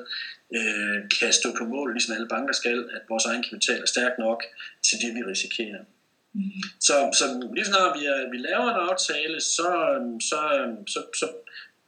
øh, 0.57 0.97
kan 1.19 1.33
stå 1.33 1.49
på 1.57 1.65
mål, 1.65 1.93
ligesom 1.93 2.15
alle 2.15 2.27
banker 2.27 2.53
skal, 2.53 2.89
at 2.95 3.01
vores 3.09 3.25
egen 3.25 3.43
kapital 3.43 3.81
er 3.81 3.85
stærk 3.85 4.13
nok 4.19 4.43
til 4.87 4.97
det, 5.01 5.15
vi 5.15 5.23
risikerer. 5.23 5.83
Mm. 6.33 6.61
Så, 6.79 6.95
så 7.19 7.25
lige 7.55 7.65
snart 7.65 7.99
vi, 7.99 8.05
er, 8.05 8.29
vi 8.31 8.37
laver 8.37 8.67
en 8.69 8.89
aftale, 8.89 9.41
så, 9.41 9.69
så, 10.29 10.39
så, 10.87 10.99
så 11.19 11.27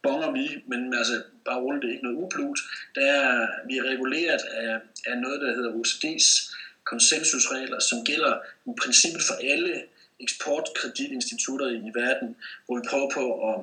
bonger 0.02 0.30
vi, 0.32 0.46
men 0.66 0.94
altså 0.94 1.22
bare 1.44 1.60
rulle 1.60 1.80
det 1.80 1.88
er 1.88 1.92
ikke 1.92 2.04
noget 2.04 2.22
uplut. 2.24 2.58
Der 2.94 3.04
er, 3.12 3.46
vi 3.68 3.74
er 3.78 3.84
reguleret 3.84 4.42
af, 4.50 4.80
af 5.06 5.18
noget, 5.18 5.40
der 5.40 5.54
hedder 5.54 5.70
OECD's 5.70 6.56
konsensusregler, 6.84 7.80
som 7.80 8.04
gælder 8.04 8.34
i 8.66 8.72
princippet 8.82 9.22
for 9.28 9.34
alle 9.34 9.82
eksportkreditinstitutter 10.20 11.68
i 11.68 11.90
verden, 11.94 12.36
hvor 12.66 12.76
vi 12.76 12.82
prøver 12.90 13.10
på 13.10 13.24
at 13.48 13.56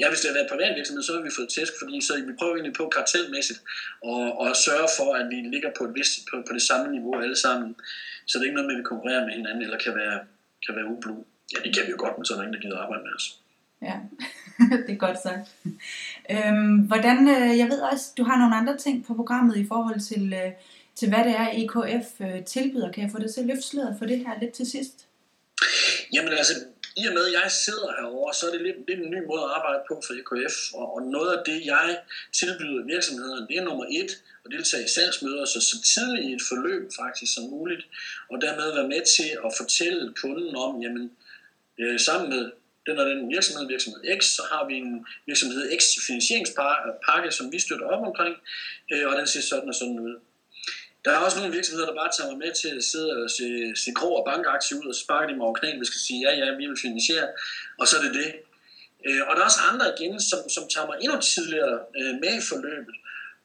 Ja, 0.00 0.08
hvis 0.08 0.20
det 0.20 0.28
havde 0.28 0.40
været 0.40 0.52
privat 0.54 0.76
virksomhed, 0.76 1.02
så 1.02 1.12
havde 1.12 1.26
vi 1.28 1.38
fået 1.38 1.48
tæsk, 1.56 1.72
fordi 1.80 2.00
så 2.06 2.12
vi 2.30 2.32
prøver 2.38 2.54
egentlig 2.54 2.76
på 2.80 2.84
kartelmæssigt 2.96 3.60
og, 4.10 4.38
og 4.40 4.56
sørge 4.66 4.88
for, 4.98 5.08
at 5.20 5.26
vi 5.32 5.38
ligger 5.54 5.70
på, 5.78 5.84
et 5.84 5.94
vist, 5.94 6.14
på, 6.30 6.36
på 6.48 6.52
det 6.56 6.62
samme 6.62 6.86
niveau 6.96 7.12
alle 7.24 7.38
sammen. 7.44 7.76
Så 8.26 8.32
det 8.38 8.42
er 8.42 8.48
ikke 8.48 8.58
noget 8.58 8.68
med, 8.68 8.74
at 8.76 8.82
vi 8.82 8.90
konkurrerer 8.92 9.24
med 9.26 9.34
hinanden, 9.38 9.62
eller 9.62 9.78
kan 9.78 9.94
være, 9.94 10.18
kan 10.66 10.76
være 10.76 10.86
ublu. 10.92 11.14
Ja, 11.52 11.58
det 11.64 11.70
kan 11.74 11.86
vi 11.86 11.90
jo 11.90 12.00
godt, 12.04 12.18
men 12.18 12.24
så 12.24 12.32
er 12.32 12.36
der 12.36 12.44
ingen, 12.44 12.56
der 12.56 12.64
gider 12.64 12.78
arbejde 12.84 13.02
med 13.06 13.14
os. 13.18 13.26
Ja, 13.88 13.96
det 14.86 14.92
er 14.94 15.04
godt 15.06 15.22
sagt. 15.22 15.46
Øhm, 16.34 16.76
hvordan, 16.90 17.18
øh, 17.28 17.58
jeg 17.58 17.68
ved 17.72 17.80
også, 17.92 18.06
du 18.18 18.24
har 18.24 18.38
nogle 18.38 18.56
andre 18.56 18.76
ting 18.76 19.06
på 19.06 19.14
programmet 19.14 19.56
i 19.56 19.66
forhold 19.72 20.00
til, 20.00 20.32
øh, 20.32 20.50
til 21.00 21.08
hvad 21.12 21.24
det 21.28 21.34
er, 21.42 21.48
EKF 21.60 22.08
øh, 22.26 22.44
tilbyder. 22.54 22.92
Kan 22.92 23.02
jeg 23.04 23.10
få 23.14 23.18
det 23.22 23.30
til 23.34 23.40
at 23.44 23.46
løfte 23.50 23.68
sløret 23.70 23.96
for 23.98 24.06
det 24.10 24.18
her 24.24 24.34
lidt 24.40 24.54
til 24.58 24.66
sidst? 24.74 24.96
Jamen 26.14 26.32
altså, 26.40 26.54
i 27.00 27.02
og 27.08 27.14
med 27.16 27.24
at 27.28 27.32
jeg 27.40 27.48
sidder 27.64 27.88
herovre, 27.98 28.34
så 28.34 28.42
er 28.48 28.52
det 28.54 28.62
lidt, 28.66 28.78
lidt 28.88 29.00
en 29.06 29.10
ny 29.16 29.20
måde 29.30 29.42
at 29.46 29.52
arbejde 29.58 29.82
på 29.88 29.94
for 30.06 30.12
EKF, 30.20 30.56
og, 30.78 30.86
og 30.94 31.00
noget 31.16 31.30
af 31.36 31.40
det, 31.48 31.58
jeg 31.74 31.86
tilbyder 32.40 32.82
virksomhederne, 32.94 33.46
det 33.48 33.56
er 33.56 33.64
nummer 33.68 33.86
et, 34.00 34.10
at 34.44 34.48
deltage 34.54 34.84
i 34.84 34.90
salgsmøder 34.96 35.44
så, 35.44 35.60
så 35.70 35.76
tidligt 35.92 36.24
i 36.28 36.32
et 36.38 36.42
forløb 36.50 36.82
faktisk 37.00 37.30
som 37.34 37.44
muligt, 37.56 37.82
og 38.30 38.36
dermed 38.44 38.74
være 38.78 38.88
med 38.94 39.02
til 39.16 39.30
at 39.46 39.50
fortælle 39.60 40.02
kunden 40.22 40.56
om, 40.64 40.72
jamen, 40.84 41.04
øh, 41.80 42.00
sammen 42.06 42.26
med 42.34 42.42
den 42.86 42.98
og 43.02 43.06
den 43.10 43.20
virksomhed, 43.34 43.64
virksomhed 43.74 44.00
X, 44.18 44.20
så 44.36 44.42
har 44.52 44.62
vi 44.68 44.74
en 44.84 45.06
virksomhed 45.26 45.62
X 45.78 45.82
finansieringspakke, 46.06 47.30
som 47.38 47.52
vi 47.52 47.58
støtter 47.66 47.86
op 47.94 48.02
omkring, 48.10 48.34
øh, 48.92 49.04
og 49.08 49.12
den 49.18 49.26
ser 49.26 49.42
sådan 49.50 49.68
og 49.68 49.74
sådan 49.74 50.00
ud. 50.08 50.14
Der 51.04 51.10
er 51.10 51.20
også 51.26 51.38
nogle 51.38 51.52
virksomheder, 51.58 51.88
der 51.88 52.00
bare 52.02 52.12
tager 52.16 52.30
mig 52.30 52.38
med 52.44 52.52
til 52.62 52.72
at 52.80 52.84
sidde 52.84 53.10
og 53.22 53.30
se, 53.36 53.46
se 53.84 53.90
grå 53.98 54.10
og 54.20 54.24
bankaktie 54.30 54.76
ud, 54.80 54.86
og 54.92 54.94
sparke 54.94 55.32
dem 55.32 55.40
over 55.40 55.54
knæen, 55.58 55.80
vi 55.80 55.90
skal 55.90 56.00
sige, 56.06 56.20
ja, 56.26 56.32
ja, 56.40 56.46
vi 56.60 56.66
vil 56.66 56.82
finansiere, 56.86 57.28
og 57.80 57.84
så 57.88 57.94
er 57.98 58.02
det 58.06 58.14
det. 58.22 58.30
Øh, 59.06 59.22
og 59.28 59.32
der 59.34 59.40
er 59.42 59.48
også 59.50 59.62
andre 59.70 59.86
igen, 59.94 60.20
som, 60.30 60.40
som 60.56 60.64
tager 60.72 60.86
mig 60.86 60.96
endnu 61.00 61.16
tidligere 61.20 61.76
øh, 61.98 62.14
med 62.22 62.32
i 62.40 62.42
forløbet, 62.50 62.96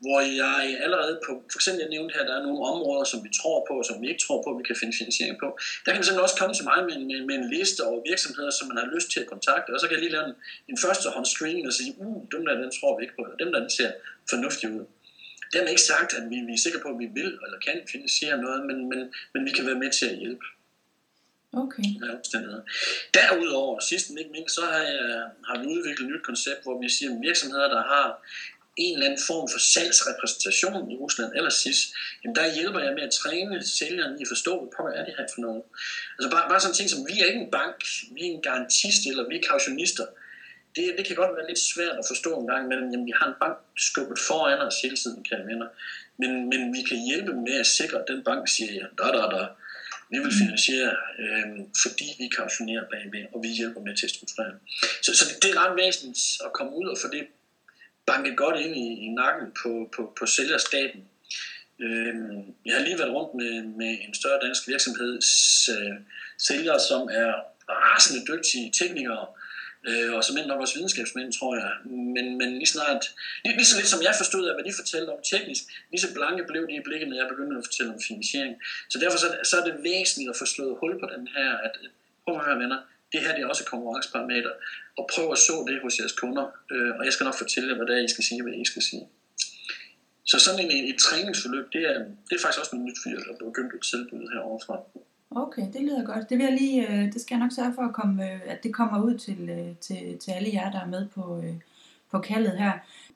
hvor 0.03 0.19
jeg 0.43 0.59
allerede 0.85 1.15
på, 1.25 1.31
for 1.51 1.57
eksempel 1.59 1.79
jeg 1.85 1.93
nævnte 1.95 2.13
her, 2.15 2.23
der 2.29 2.35
er 2.37 2.43
nogle 2.47 2.61
områder, 2.71 3.03
som 3.11 3.19
vi 3.25 3.31
tror 3.39 3.57
på, 3.69 3.73
og 3.81 3.85
som 3.89 4.01
vi 4.01 4.07
ikke 4.11 4.23
tror 4.25 4.39
på, 4.45 4.49
vi 4.59 4.65
kan 4.69 4.77
finde 4.81 4.93
finansiering 5.01 5.35
på. 5.43 5.47
Der 5.83 5.89
kan 5.89 5.99
man 5.99 6.05
simpelthen 6.05 6.27
også 6.27 6.39
komme 6.41 6.55
til 6.55 6.65
mig 6.71 6.79
med, 6.89 6.97
med, 7.09 7.19
med 7.29 7.35
en 7.41 7.47
liste 7.55 7.81
over 7.89 7.99
virksomheder, 8.11 8.51
som 8.57 8.65
man 8.69 8.77
har 8.81 8.87
lyst 8.95 9.07
til 9.13 9.19
at 9.23 9.27
kontakte, 9.33 9.69
og 9.73 9.79
så 9.79 9.85
kan 9.85 9.95
jeg 9.95 10.03
lige 10.03 10.15
lave 10.17 10.27
en, 10.31 10.35
en 10.71 10.77
første 10.85 11.05
hånd 11.15 11.27
screening 11.33 11.65
og 11.69 11.73
sige, 11.79 11.91
uh, 12.03 12.19
dem 12.33 12.41
der, 12.45 12.53
den 12.63 12.71
tror 12.77 12.91
vi 12.95 13.01
ikke 13.05 13.17
på, 13.19 13.23
og 13.33 13.39
dem 13.43 13.49
der, 13.53 13.59
den 13.65 13.73
ser 13.79 13.91
fornuftigt 14.31 14.71
ud. 14.77 14.85
Det 15.51 15.61
er 15.61 15.67
ikke 15.67 15.81
sagt, 15.81 16.13
at 16.13 16.29
vi, 16.29 16.35
vi 16.35 16.53
er 16.53 16.57
sikre 16.57 16.79
på, 16.79 16.89
at 16.89 16.99
vi 16.99 17.05
vil 17.05 17.31
eller 17.45 17.59
kan 17.65 17.81
finansiere 17.91 18.37
noget, 18.41 18.65
men, 18.65 18.89
men, 18.89 19.13
men 19.33 19.45
vi 19.45 19.51
kan 19.51 19.65
være 19.65 19.79
med 19.83 19.91
til 19.91 20.05
at 20.05 20.17
hjælpe. 20.17 20.45
Okay. 21.53 21.83
Derudover, 23.13 23.79
sidst 23.79 24.09
men 24.09 24.17
ikke 24.17 24.31
mindst, 24.31 24.55
så 24.55 24.61
har, 24.61 24.79
jeg, 24.79 25.23
har 25.47 25.59
vi 25.59 25.65
udviklet 25.65 26.05
et 26.05 26.11
nyt 26.11 26.23
koncept, 26.23 26.63
hvor 26.63 26.81
vi 26.81 26.89
siger, 26.89 27.11
at 27.11 27.21
virksomheder, 27.21 27.67
der 27.67 27.83
har 27.83 28.07
en 28.77 28.93
eller 28.93 29.05
anden 29.05 29.21
form 29.27 29.49
for 29.51 29.59
salgsrepræsentation 29.59 30.91
i 30.91 30.95
Rusland 30.95 31.31
eller 31.35 31.49
SIS, 31.49 31.79
jamen 32.23 32.35
der 32.35 32.53
hjælper 32.55 32.79
jeg 32.79 32.93
med 32.93 33.03
at 33.03 33.13
træne 33.21 33.63
sælgeren 33.63 34.19
i 34.19 34.21
at 34.21 34.27
forstå, 34.27 34.73
hvad 34.81 34.93
er 34.99 35.05
det 35.05 35.13
her 35.17 35.27
for 35.33 35.41
noget. 35.41 35.63
Altså 36.17 36.29
bare, 36.29 36.49
bare 36.49 36.61
sådan 36.61 36.75
ting 36.75 36.89
som, 36.89 37.07
vi 37.07 37.19
er 37.21 37.25
ikke 37.25 37.39
en 37.39 37.51
bank, 37.51 37.75
vi 38.15 38.21
er 38.21 38.31
en 38.35 38.41
garantist, 38.41 39.01
eller 39.09 39.27
vi 39.29 39.35
er 39.35 39.47
kautionister 39.49 40.05
det, 40.75 40.95
det 40.97 41.05
kan 41.07 41.15
godt 41.15 41.35
være 41.37 41.47
lidt 41.47 41.59
svært 41.59 41.95
at 42.01 42.05
forstå 42.07 42.39
en 42.39 42.47
gang 42.47 42.65
imellem. 42.65 42.91
Jamen, 42.91 43.05
vi 43.05 43.13
har 43.19 43.27
en 43.27 43.39
bank 43.39 43.57
skubbet 43.77 44.19
foran 44.27 44.59
os 44.67 44.81
hele 44.83 44.97
tiden, 44.97 45.23
kan 45.23 45.37
jeg 45.37 45.45
mene. 45.45 45.67
Men, 46.17 46.31
men 46.49 46.73
vi 46.73 46.81
kan 46.89 46.97
hjælpe 47.09 47.33
med 47.33 47.55
at 47.63 47.67
sikre, 47.67 47.97
at 48.01 48.07
den 48.07 48.23
bank 48.23 48.47
siger, 48.47 48.85
da, 48.97 49.07
da, 49.17 49.23
da. 49.35 49.45
Vi 50.09 50.17
vil 50.19 50.33
finansiere, 50.41 50.95
øh, 51.19 51.47
fordi 51.83 52.07
vi 52.19 52.27
kautionerer 52.27 52.83
bagved, 52.91 53.25
og 53.33 53.43
vi 53.43 53.47
hjælper 53.47 53.81
med 53.81 53.95
til 53.95 54.05
at 54.05 54.11
strukturere. 54.15 54.55
Så, 55.01 55.15
så 55.17 55.23
det, 55.29 55.43
det 55.43 55.49
er 55.51 55.59
ret 55.63 55.77
væsentligt 55.77 56.21
at 56.45 56.53
komme 56.53 56.71
ud 56.79 56.87
og 56.87 56.97
få 57.01 57.07
det 57.07 57.27
banket 58.05 58.37
godt 58.37 58.59
ind 58.59 58.75
i, 58.75 58.87
i 59.05 59.07
nakken 59.07 59.47
på, 59.61 59.89
på, 59.95 60.13
på 60.19 60.25
sælgerstaten. 60.25 61.01
Øh, 61.79 62.15
jeg 62.65 62.73
har 62.75 62.83
lige 62.83 62.99
været 62.99 63.13
rundt 63.17 63.33
med, 63.41 63.63
med 63.63 63.91
en 64.05 64.13
større 64.13 64.39
dansk 64.45 64.67
virksomheds 64.67 65.29
øh, 65.69 65.95
sælger, 66.37 66.77
som 66.77 67.01
er 67.11 67.33
rasende 67.69 68.21
dygtige 68.31 68.71
teknikere, 68.79 69.27
øh, 69.89 70.13
og 70.15 70.23
som 70.23 70.35
nok 70.47 70.61
også 70.63 70.75
videnskabsmænd, 70.77 71.29
tror 71.37 71.53
jeg. 71.61 71.71
Men, 72.15 72.25
men 72.39 72.49
lige 72.61 72.73
snart, 72.75 73.03
lige, 73.43 73.55
lige 73.59 73.69
så 73.71 73.75
lidt 73.79 73.93
som 73.93 74.01
jeg 74.07 74.13
forstod 74.21 74.43
af, 74.47 74.53
hvad 74.55 74.65
de 74.67 74.79
fortalte 74.81 75.09
om 75.15 75.21
teknisk, 75.31 75.63
lige 75.91 76.01
så 76.05 76.09
blanke 76.13 76.43
blev 76.51 76.63
de 76.69 76.75
i 76.81 76.85
blikket, 76.87 77.07
når 77.09 77.17
jeg 77.21 77.27
begyndte 77.33 77.57
at 77.57 77.65
fortælle 77.67 77.93
om 77.93 77.99
finansiering. 78.07 78.53
Så 78.91 78.95
derfor 79.01 79.17
så, 79.23 79.27
så 79.49 79.53
er 79.59 79.65
det 79.69 79.75
væsentligt 79.89 80.29
at 80.33 80.37
få 80.41 80.45
slået 80.45 80.77
hul 80.79 80.93
på 81.01 81.07
den 81.13 81.23
her, 81.35 81.49
at 81.65 81.73
prøv 82.23 82.35
at 82.37 82.45
høre 82.45 82.59
venner, 82.63 82.79
det 83.11 83.19
her 83.23 83.35
det 83.35 83.41
er 83.43 83.47
også 83.47 83.63
et 83.63 83.69
konkurrenceparameter, 83.73 84.53
og 84.97 85.03
prøv 85.13 85.31
at 85.31 85.39
så 85.47 85.55
det 85.67 85.81
hos 85.83 85.99
jeres 85.99 86.15
kunder, 86.21 86.45
øh, 86.71 86.91
og 86.97 87.05
jeg 87.05 87.13
skal 87.13 87.23
nok 87.23 87.37
fortælle 87.43 87.69
jer, 87.69 87.77
hvad 87.77 87.87
det 87.87 87.95
er, 87.97 88.03
I 88.03 88.13
skal 88.15 88.23
sige, 88.23 88.41
hvad 88.43 88.53
I 88.53 88.65
skal 88.65 88.81
sige. 88.89 89.05
Så 90.31 90.39
sådan 90.39 90.59
en, 90.65 90.71
et 90.91 90.99
træningsforløb, 91.07 91.65
det 91.73 91.83
er, 91.91 91.97
det 92.27 92.33
er 92.35 92.41
faktisk 92.41 92.59
også 92.59 92.75
noget 92.75 92.87
nyt 92.87 92.99
fyr, 93.03 93.17
der 93.23 93.31
er 93.33 93.37
begyndt 93.49 93.73
at 93.77 93.81
tilbyde 93.91 94.27
heroverfra. 94.33 94.75
Okay, 95.35 95.61
det 95.73 95.81
lyder 95.81 96.05
godt. 96.05 96.29
Det 96.29 96.37
vil 96.37 96.43
jeg 96.43 96.53
lige, 96.53 96.87
øh, 96.87 97.13
det 97.13 97.21
skal 97.21 97.35
jeg 97.35 97.39
nok 97.39 97.51
sørge 97.51 97.73
for, 97.75 97.81
at, 97.81 97.93
komme, 97.93 98.33
øh, 98.33 98.39
at 98.45 98.63
det 98.63 98.73
kommer 98.73 99.03
ud 99.03 99.17
til, 99.17 99.49
øh, 99.49 99.75
til, 99.81 100.17
til 100.17 100.31
alle 100.31 100.49
jer, 100.53 100.71
der 100.71 100.81
er 100.81 100.85
med 100.85 101.07
på, 101.07 101.41
øh, 101.43 101.53
på 102.11 102.19
kaldet 102.19 102.57
her. 102.57 102.71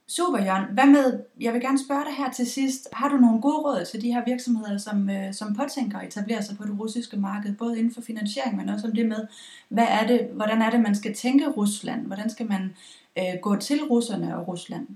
Super, 0.08 0.44
Jørgen. 0.44 0.66
Hvad 0.74 0.86
med, 0.86 1.20
jeg 1.40 1.54
vil 1.54 1.62
gerne 1.62 1.86
spørge 1.86 2.06
dig 2.06 2.14
her 2.14 2.32
til 2.32 2.52
sidst. 2.52 2.88
Har 2.94 3.10
du 3.10 3.18
nogle 3.18 3.42
gode 3.42 3.58
råd 3.58 3.86
til 3.86 4.02
de 4.02 4.14
her 4.14 4.26
virksomheder, 4.26 4.78
som, 4.78 5.10
øh, 5.10 5.34
som 5.34 5.56
påtænker 5.56 6.00
at 6.00 6.08
etablere 6.08 6.44
sig 6.44 6.58
på 6.58 6.64
det 6.64 6.80
russiske 6.80 7.18
marked, 7.18 7.56
både 7.56 7.78
inden 7.78 7.94
for 7.94 8.02
finansiering, 8.02 8.58
men 8.58 8.70
også 8.70 8.88
om 8.88 8.96
det 8.96 9.06
med, 9.06 9.28
hvad 9.70 9.88
er 9.90 10.08
det, 10.08 10.30
hvordan 10.34 10.62
er 10.62 10.70
det, 10.70 10.80
man 10.80 10.96
skal 10.96 11.16
tænke 11.16 11.50
Rusland? 11.50 12.06
Hvordan 12.06 12.30
skal 12.30 12.48
man 12.48 12.76
øh, 13.18 13.34
gå 13.42 13.56
til 13.56 13.84
russerne 13.84 14.38
og 14.38 14.48
Rusland? 14.48 14.88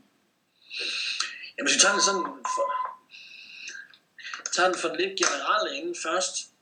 Jamen, 1.57 1.67
hvis 1.67 1.75
vi 1.75 1.79
tager 1.79 1.95
det 1.95 2.03
sådan 2.03 2.25
for, 2.55 2.67
tager 4.55 4.69
den 4.69 4.79
for 4.81 4.87
det 4.87 4.97
lidt 4.99 5.19
generelle 5.19 5.77
inden 5.77 5.95
først, 6.03 6.52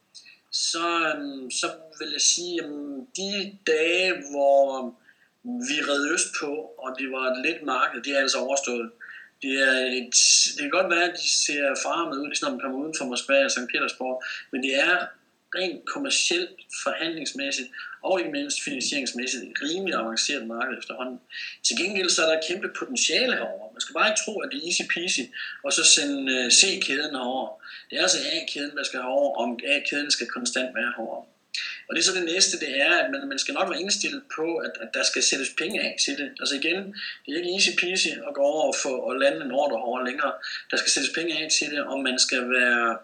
så, 0.52 1.14
øhm, 1.16 1.52
så 1.52 1.68
vil 2.00 2.12
jeg 2.12 2.22
sige, 2.22 2.64
at 2.64 2.70
de 3.18 3.58
dage, 3.68 4.14
hvor 4.32 4.96
vi 5.44 5.78
redde 5.90 6.14
øst 6.14 6.28
på, 6.40 6.52
og 6.84 6.96
det 7.00 7.12
var 7.12 7.26
et 7.32 7.46
let 7.46 7.62
marked, 7.64 8.02
det 8.02 8.14
er 8.14 8.20
altså 8.20 8.38
overstået. 8.38 8.92
Det, 9.42 9.54
er 9.70 9.78
et, 10.00 10.16
det 10.56 10.62
kan 10.62 10.70
godt 10.70 10.90
være, 10.90 11.10
at 11.12 11.18
de 11.24 11.30
ser 11.30 11.76
farme 11.84 12.22
ud, 12.22 12.28
ligesom 12.28 12.46
når 12.48 12.52
man 12.52 12.62
kommer 12.62 12.78
uden 12.78 12.96
for 12.98 13.06
Moskva 13.06 13.46
og 13.46 13.52
St. 13.52 13.72
Petersborg, 13.72 14.24
men 14.52 14.64
det 14.64 14.76
er 14.80 15.08
rent 15.56 15.86
kommercielt, 15.86 16.60
forhandlingsmæssigt 16.84 17.70
og 18.04 18.20
ikke 18.20 18.32
mindst 18.32 18.64
finansieringsmæssigt 18.64 19.44
et 19.44 19.62
rimelig 19.62 19.96
avanceret 19.96 20.48
marked 20.48 20.78
efterhånden. 20.78 21.20
Til 21.64 21.78
gengæld 21.78 22.10
så 22.10 22.26
er 22.26 22.30
der 22.34 22.42
kæmpe 22.48 22.70
potentiale 22.80 23.34
herover. 23.36 23.74
Man 23.74 23.82
skal 23.82 23.94
bare 23.94 24.10
ikke 24.10 24.22
tro, 24.26 24.40
at 24.40 24.50
det 24.52 24.58
er 24.58 24.68
easy 24.68 24.82
peasy, 24.94 25.24
og 25.64 25.74
så 25.74 25.84
sende 25.84 26.34
øh, 26.36 26.52
C-kæden 26.52 27.16
herover. 27.16 27.61
Det 27.92 27.98
er 27.98 28.02
altså 28.02 28.18
A-kæden, 28.32 28.78
der 28.78 28.84
skal 28.84 29.02
over, 29.02 29.38
og 29.38 29.60
A-kæden 29.66 30.12
skal 30.12 30.28
konstant 30.28 30.76
være 30.76 30.94
over. 30.98 31.26
Og 31.90 31.96
det 31.96 32.02
er 32.02 32.04
så 32.04 32.20
det 32.20 32.26
næste, 32.26 32.60
det 32.60 32.82
er, 32.82 32.94
at 33.04 33.12
man, 33.12 33.28
man 33.28 33.40
skal 33.40 33.54
nok 33.54 33.70
være 33.70 33.82
indstillet 33.82 34.24
på, 34.36 34.56
at, 34.56 34.72
at 34.82 34.90
der 34.94 35.04
skal 35.04 35.24
sættes 35.24 35.50
penge 35.58 35.82
af 35.82 35.96
til 36.06 36.18
det. 36.18 36.30
Altså 36.40 36.56
igen, 36.56 36.78
det 37.26 37.30
er 37.34 37.38
ikke 37.38 37.54
easy 37.54 37.70
peasy 37.82 38.08
at 38.28 38.34
gå 38.34 38.42
over 38.42 38.64
og 38.68 38.76
få 38.84 38.94
og 38.98 39.16
lande 39.16 39.46
en 39.46 39.52
ordre 39.52 39.78
over 39.78 40.06
længere. 40.06 40.34
Der 40.72 40.78
skal 40.78 40.92
sættes 40.92 41.12
penge 41.18 41.44
af 41.44 41.50
til 41.60 41.72
det, 41.72 41.84
og 41.84 42.00
man 42.00 42.20
skal 42.20 42.50
være 42.50 42.98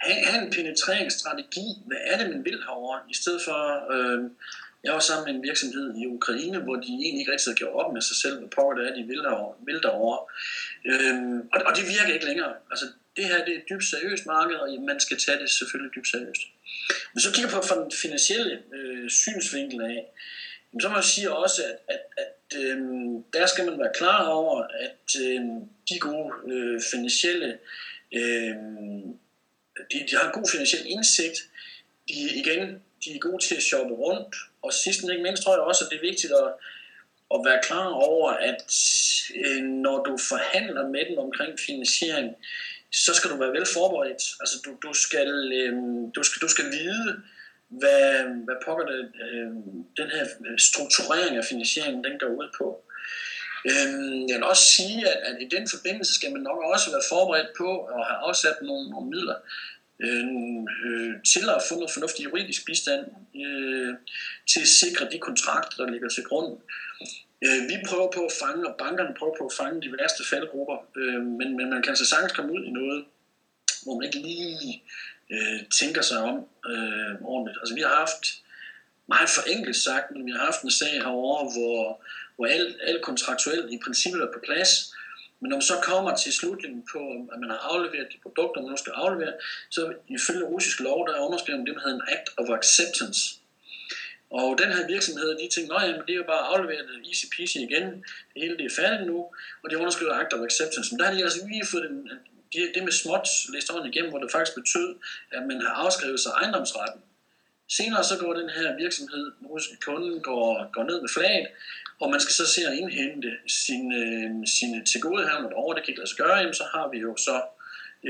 have, 0.00 0.24
have 0.26 0.44
en 0.44 0.50
penetreringsstrategi. 0.50 1.66
Hvad 1.86 1.98
er 2.04 2.16
det, 2.18 2.30
man 2.30 2.44
vil 2.44 2.58
herovre? 2.66 3.00
I 3.10 3.14
stedet 3.14 3.40
for, 3.44 3.60
øh, 3.94 4.30
jeg 4.84 4.92
var 4.92 5.00
sammen 5.00 5.24
med 5.26 5.34
en 5.34 5.42
virksomhed 5.48 5.94
i 5.96 6.06
Ukraine, 6.06 6.58
hvor 6.58 6.76
de 6.76 6.88
egentlig 6.88 7.20
ikke 7.20 7.32
rigtig 7.32 7.48
havde 7.50 7.60
gjort 7.62 7.74
op 7.80 7.92
med 7.92 8.02
sig 8.02 8.16
selv, 8.16 8.38
hvad 8.38 8.48
pokker 8.48 8.74
det 8.76 8.88
er, 8.88 8.94
de 8.94 9.02
vil 9.02 9.22
derovre. 9.28 9.54
Vil 9.66 9.82
derovre. 9.82 10.20
Øh, 10.90 11.14
og, 11.52 11.58
og 11.68 11.72
det 11.76 11.84
virker 11.94 12.14
ikke 12.14 12.26
længere. 12.26 12.54
Altså, 12.70 12.86
det 13.20 13.28
her 13.28 13.44
det 13.44 13.54
er 13.54 13.58
et 13.58 13.68
dybt 13.70 13.84
seriøst 13.84 14.26
marked, 14.26 14.56
og 14.56 14.82
man 14.82 15.00
skal 15.00 15.18
tage 15.18 15.38
det 15.38 15.50
selvfølgelig 15.50 15.94
dybt 15.94 16.08
seriøst. 16.08 16.42
Men 17.12 17.20
så 17.20 17.32
kigger 17.32 17.50
på 17.50 17.60
fra 17.68 17.80
den 17.82 17.92
finansielle 18.02 18.62
øh, 18.74 19.10
synsvinkel 19.10 19.80
af, 19.82 20.00
så 20.80 20.88
må 20.88 20.94
jeg 20.94 21.04
sige 21.04 21.36
også, 21.36 21.62
at, 21.64 21.78
at, 21.94 22.02
at 22.24 22.58
øh, 22.60 22.78
der 23.32 23.46
skal 23.46 23.66
man 23.66 23.78
være 23.78 23.92
klar 23.94 24.26
over, 24.26 24.62
at 24.86 25.06
øh, 25.24 25.40
de 25.88 25.98
gode 25.98 26.32
øh, 26.52 26.80
finansielle 26.92 27.58
øh, 28.12 28.54
de, 29.90 30.06
de 30.10 30.16
har 30.16 30.26
en 30.26 30.32
god 30.32 30.50
finansiel 30.52 30.82
indsigt. 30.86 31.38
De, 32.08 32.14
igen, 32.42 32.82
de 33.04 33.14
er 33.14 33.18
gode 33.18 33.44
til 33.44 33.54
at 33.54 33.62
shoppe 33.62 33.94
rundt. 33.94 34.36
Og 34.62 34.72
sidst 34.72 35.02
men 35.02 35.10
ikke 35.10 35.22
mindst 35.22 35.42
tror 35.42 35.54
jeg 35.54 35.60
også, 35.60 35.84
at 35.84 35.90
det 35.90 35.96
er 35.96 36.10
vigtigt 36.10 36.32
at, 36.32 36.48
at 37.34 37.40
være 37.44 37.60
klar 37.62 37.86
over, 37.86 38.30
at 38.30 38.64
øh, 39.44 39.62
når 39.62 40.02
du 40.02 40.18
forhandler 40.28 40.88
med 40.88 41.04
dem 41.10 41.18
omkring 41.18 41.58
finansiering, 41.66 42.34
så 42.92 43.14
skal 43.14 43.30
du 43.30 43.36
være 43.36 43.52
vel 43.52 43.66
forberedt. 43.74 44.22
Altså 44.40 44.56
du, 44.64 44.88
du, 44.88 44.94
skal, 44.94 45.52
øh, 45.60 45.72
du, 46.14 46.22
skal, 46.22 46.42
du 46.42 46.48
skal 46.48 46.64
vide, 46.64 47.22
hvad, 47.68 48.04
hvad 48.44 48.56
pokker 48.64 48.86
det, 48.86 49.12
øh, 49.24 49.50
den 50.00 50.08
her 50.14 50.24
øh, 50.46 50.58
strukturering 50.58 51.36
af 51.36 51.44
finansieringen, 51.44 52.04
den 52.04 52.18
går 52.18 52.26
ud 52.26 52.48
på. 52.58 52.84
Øh, 53.70 54.28
jeg 54.28 54.36
vil 54.36 54.44
også 54.44 54.66
sige, 54.76 55.08
at, 55.08 55.18
at 55.28 55.36
i 55.44 55.48
den 55.56 55.68
forbindelse 55.74 56.14
skal 56.14 56.32
man 56.32 56.42
nok 56.42 56.58
også 56.74 56.90
være 56.90 57.08
forberedt 57.08 57.50
på 57.58 57.84
at 57.84 58.06
have 58.08 58.20
afsat 58.28 58.56
nogle, 58.62 58.90
nogle 58.90 59.10
midler 59.10 59.38
øh, 60.04 60.26
øh, 60.86 61.14
til 61.32 61.44
at 61.56 61.62
få 61.68 61.74
noget 61.74 61.90
fornuftig 61.96 62.24
juridisk 62.24 62.66
bistand 62.66 63.04
øh, 63.42 63.94
til 64.50 64.60
at 64.60 64.68
sikre 64.82 65.10
de 65.12 65.18
kontrakter, 65.18 65.84
der 65.84 65.92
ligger 65.92 66.08
til 66.08 66.24
grund. 66.24 66.60
Øh, 67.44 67.60
vi 67.70 67.76
prøver 67.88 68.10
på 68.10 68.20
at 68.24 68.32
fange, 68.42 68.68
og 68.68 68.74
bankerne 68.78 69.14
prøver 69.18 69.34
på 69.38 69.44
at 69.46 69.56
fange 69.60 69.82
de 69.82 69.92
værste 69.98 70.22
faldgrupper, 70.30 70.76
øh, 70.96 71.22
men, 71.38 71.56
men 71.56 71.70
man 71.70 71.82
kan 71.82 71.90
altså 71.90 72.06
sagtens 72.06 72.32
komme 72.32 72.52
ud 72.52 72.64
i 72.64 72.70
noget, 72.70 73.04
hvor 73.82 73.94
man 73.94 74.06
ikke 74.06 74.22
lige 74.28 74.82
øh, 75.30 75.60
tænker 75.78 76.02
sig 76.02 76.18
om 76.18 76.36
øh, 76.70 77.12
ordentligt. 77.20 77.58
Altså 77.60 77.74
vi 77.74 77.80
har 77.80 77.94
haft, 78.04 78.24
meget 79.14 79.30
forenklet 79.38 79.76
sagt, 79.76 80.06
men 80.12 80.26
vi 80.26 80.30
har 80.30 80.44
haft 80.48 80.62
en 80.62 80.70
sag 80.70 80.92
herovre, 80.92 81.44
hvor, 81.54 82.02
hvor 82.36 82.46
alt, 82.46 82.76
alt 82.88 83.02
kontraktuelt 83.02 83.72
i 83.72 83.78
princippet 83.84 84.20
er 84.22 84.32
på 84.32 84.40
plads, 84.48 84.70
men 85.40 85.48
når 85.48 85.56
man 85.56 85.70
så 85.72 85.76
kommer 85.82 86.16
til 86.16 86.32
slutningen 86.32 86.82
på, 86.92 87.00
at 87.32 87.38
man 87.42 87.50
har 87.50 87.60
afleveret 87.72 88.12
de 88.12 88.18
produkter, 88.22 88.60
man 88.60 88.70
nu 88.70 88.76
skal 88.76 88.92
aflevere, 88.92 89.34
så 89.70 89.94
ifølge 90.08 90.44
russisk 90.44 90.80
lov, 90.80 91.08
der 91.08 91.14
er 91.14 91.26
underskrevet 91.26 91.66
det, 91.66 91.74
man 91.74 91.84
hedder 91.84 91.98
en 91.98 92.08
Act 92.14 92.28
of 92.40 92.48
Acceptance. 92.58 93.20
Og 94.30 94.58
den 94.58 94.72
her 94.72 94.86
virksomhed, 94.86 95.28
de 95.38 95.48
tænkte, 95.54 95.72
nej, 95.74 95.86
det 96.06 96.12
er 96.14 96.20
jo 96.22 96.32
bare 96.34 96.44
afleveret 96.52 96.88
easy 97.08 97.26
peasy 97.36 97.56
igen, 97.56 97.86
det 98.30 98.38
hele 98.42 98.56
det 98.58 98.66
er 98.66 98.74
færdigt 98.82 99.06
nu, 99.06 99.18
og 99.62 99.70
de 99.70 99.78
underskriver 99.78 100.12
Act 100.12 100.32
of 100.32 100.40
Acceptance. 100.48 100.88
Men 100.90 100.98
der 100.98 101.06
har 101.06 101.14
de 101.14 101.22
altså 101.22 101.40
lige 101.48 101.66
fået 101.72 101.84
den, 101.90 102.10
det 102.74 102.82
med 102.84 102.92
småt 102.92 103.28
læst 103.52 103.70
ordentligt 103.70 103.94
igennem, 103.94 104.10
hvor 104.10 104.20
det 104.20 104.32
faktisk 104.32 104.56
betød, 104.60 104.88
at 105.36 105.42
man 105.50 105.60
har 105.60 105.74
afskrevet 105.84 106.20
sig 106.20 106.32
ejendomsretten. 106.42 107.02
Senere 107.68 108.04
så 108.04 108.16
går 108.18 108.32
den 108.32 108.50
her 108.50 108.76
virksomhed, 108.76 109.24
den 109.38 109.46
russiske 109.46 109.76
kunden, 109.86 110.20
går, 110.20 110.70
går 110.72 110.84
ned 110.84 111.00
med 111.00 111.08
flaget, 111.16 111.46
og 112.00 112.10
man 112.10 112.20
skal 112.20 112.34
så 112.34 112.46
se 112.54 112.60
at 112.68 112.74
indhente 112.74 113.30
sine, 113.46 113.96
øh, 113.96 114.46
sine 114.46 114.84
tilgodehavende 114.84 115.56
over, 115.62 115.74
det 115.74 115.82
kan 115.82 115.92
ikke 115.92 116.00
lade 116.00 116.10
sig 116.10 116.18
gøre, 116.18 116.36
jamen, 116.36 116.54
så 116.54 116.64
har 116.72 116.88
vi 116.92 116.98
jo 116.98 117.16
så 117.16 117.36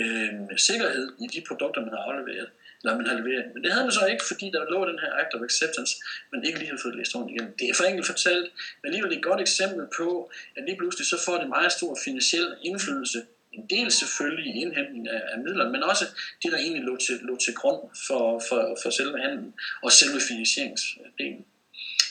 øh, 0.01 0.59
sikkerhed 0.69 1.13
i 1.25 1.27
de 1.35 1.41
produkter, 1.49 1.81
man 1.81 1.91
har 1.91 2.03
afleveret, 2.09 2.49
eller 2.81 2.97
man 2.97 3.07
har. 3.07 3.17
Men 3.55 3.63
det 3.65 3.73
havde 3.73 3.87
man 3.89 3.93
så 3.93 4.07
ikke, 4.07 4.25
fordi 4.31 4.47
der 4.55 4.71
lå 4.73 4.81
den 4.91 4.99
her 5.05 5.13
Act 5.21 5.35
of 5.35 5.43
Acceptance, 5.49 5.93
man 6.33 6.45
ikke 6.45 6.59
lige 6.59 6.71
havde 6.71 6.83
fået 6.83 6.97
læst 6.97 7.15
ordentligt 7.15 7.37
igennem. 7.37 7.57
Det 7.59 7.67
er 7.69 7.75
for 7.75 7.85
enkelt 7.85 8.07
fortalt, 8.07 8.49
men 8.81 8.87
alligevel 8.91 9.13
et 9.17 9.23
godt 9.23 9.41
eksempel 9.41 9.85
på, 9.97 10.09
at 10.57 10.63
lige 10.67 10.79
pludselig 10.81 11.07
så 11.07 11.19
får 11.27 11.37
det 11.41 11.49
meget 11.49 11.73
stor 11.73 11.93
finansiel 12.05 12.49
indflydelse 12.63 13.21
en 13.53 13.67
del 13.71 13.91
selvfølgelig 13.91 14.47
i 14.55 14.61
indhentning 14.63 15.09
af, 15.09 15.23
af 15.33 15.39
midler, 15.39 15.71
men 15.71 15.83
også 15.83 16.05
det, 16.43 16.53
der 16.53 16.59
egentlig 16.59 16.83
lå 16.83 16.97
til, 16.97 17.19
lå 17.23 17.37
til 17.37 17.55
grund 17.55 17.81
for, 18.07 18.43
for, 18.49 18.79
for 18.83 18.91
selve 18.91 19.19
handlen 19.19 19.55
og 19.83 19.93
selve 19.93 20.21
finansieringsdelen. 20.29 21.45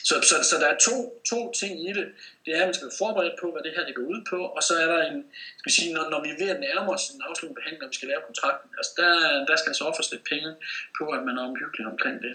Så, 0.08 0.14
så, 0.28 0.36
så 0.50 0.54
der 0.62 0.68
er 0.74 0.78
to, 0.88 0.96
to 1.32 1.38
ting 1.60 1.72
i 1.88 1.92
det. 1.98 2.06
Det 2.44 2.50
er, 2.56 2.60
at 2.62 2.68
man 2.68 2.74
skal 2.74 2.88
være 2.88 3.00
forberedt 3.04 3.36
på, 3.42 3.46
hvad 3.52 3.62
det 3.66 3.72
her 3.76 3.84
det 3.86 3.94
går 3.98 4.06
ud 4.14 4.20
på, 4.30 4.38
og 4.56 4.62
så 4.68 4.72
er 4.82 4.86
der 4.92 5.00
en, 5.10 5.18
skal 5.58 5.68
vi 5.70 5.74
sige, 5.78 5.90
når, 5.96 6.04
når 6.12 6.20
vi 6.24 6.28
er 6.34 6.38
ved 6.42 6.48
at 6.54 6.60
nærme 6.66 6.88
os 6.96 7.04
en 7.14 7.22
afslutning 7.28 7.56
behandling, 7.58 7.80
når 7.82 7.92
vi 7.92 7.98
skal 7.98 8.08
lave 8.12 8.22
kontrakten, 8.28 8.68
altså 8.78 8.92
der, 9.00 9.12
der 9.48 9.56
skal 9.56 9.70
altså 9.72 9.84
offres 9.90 10.12
lidt 10.12 10.24
penge 10.32 10.50
på, 10.98 11.04
at 11.16 11.22
man 11.26 11.34
er 11.38 11.42
omhyggelig 11.48 11.86
omkring 11.92 12.16
det. 12.26 12.34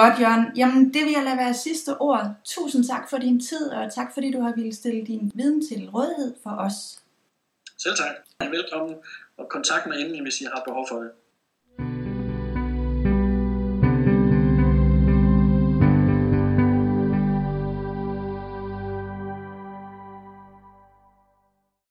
Godt, 0.00 0.20
Jørgen. 0.20 0.44
Jamen, 0.56 0.94
det 0.94 1.02
vil 1.04 1.12
jeg 1.12 1.24
lade 1.24 1.36
være 1.36 1.54
sidste 1.54 1.90
ord. 2.08 2.24
Tusind 2.44 2.84
tak 2.84 3.10
for 3.10 3.18
din 3.18 3.40
tid, 3.40 3.64
og 3.70 3.94
tak 3.94 4.08
fordi 4.14 4.32
du 4.32 4.40
har 4.40 4.52
ville 4.56 4.74
stille 4.74 5.06
din 5.06 5.32
viden 5.34 5.68
til 5.68 5.90
rådighed 5.94 6.34
for 6.42 6.50
os. 6.50 6.76
Selv 7.78 7.96
tak. 7.96 8.14
Velkommen, 8.50 8.96
og 9.36 9.48
kontakt 9.48 9.86
mig 9.86 10.00
endelig, 10.00 10.22
hvis 10.22 10.40
I 10.40 10.44
har 10.44 10.62
behov 10.66 10.86
for 10.88 10.98
det. 11.02 11.10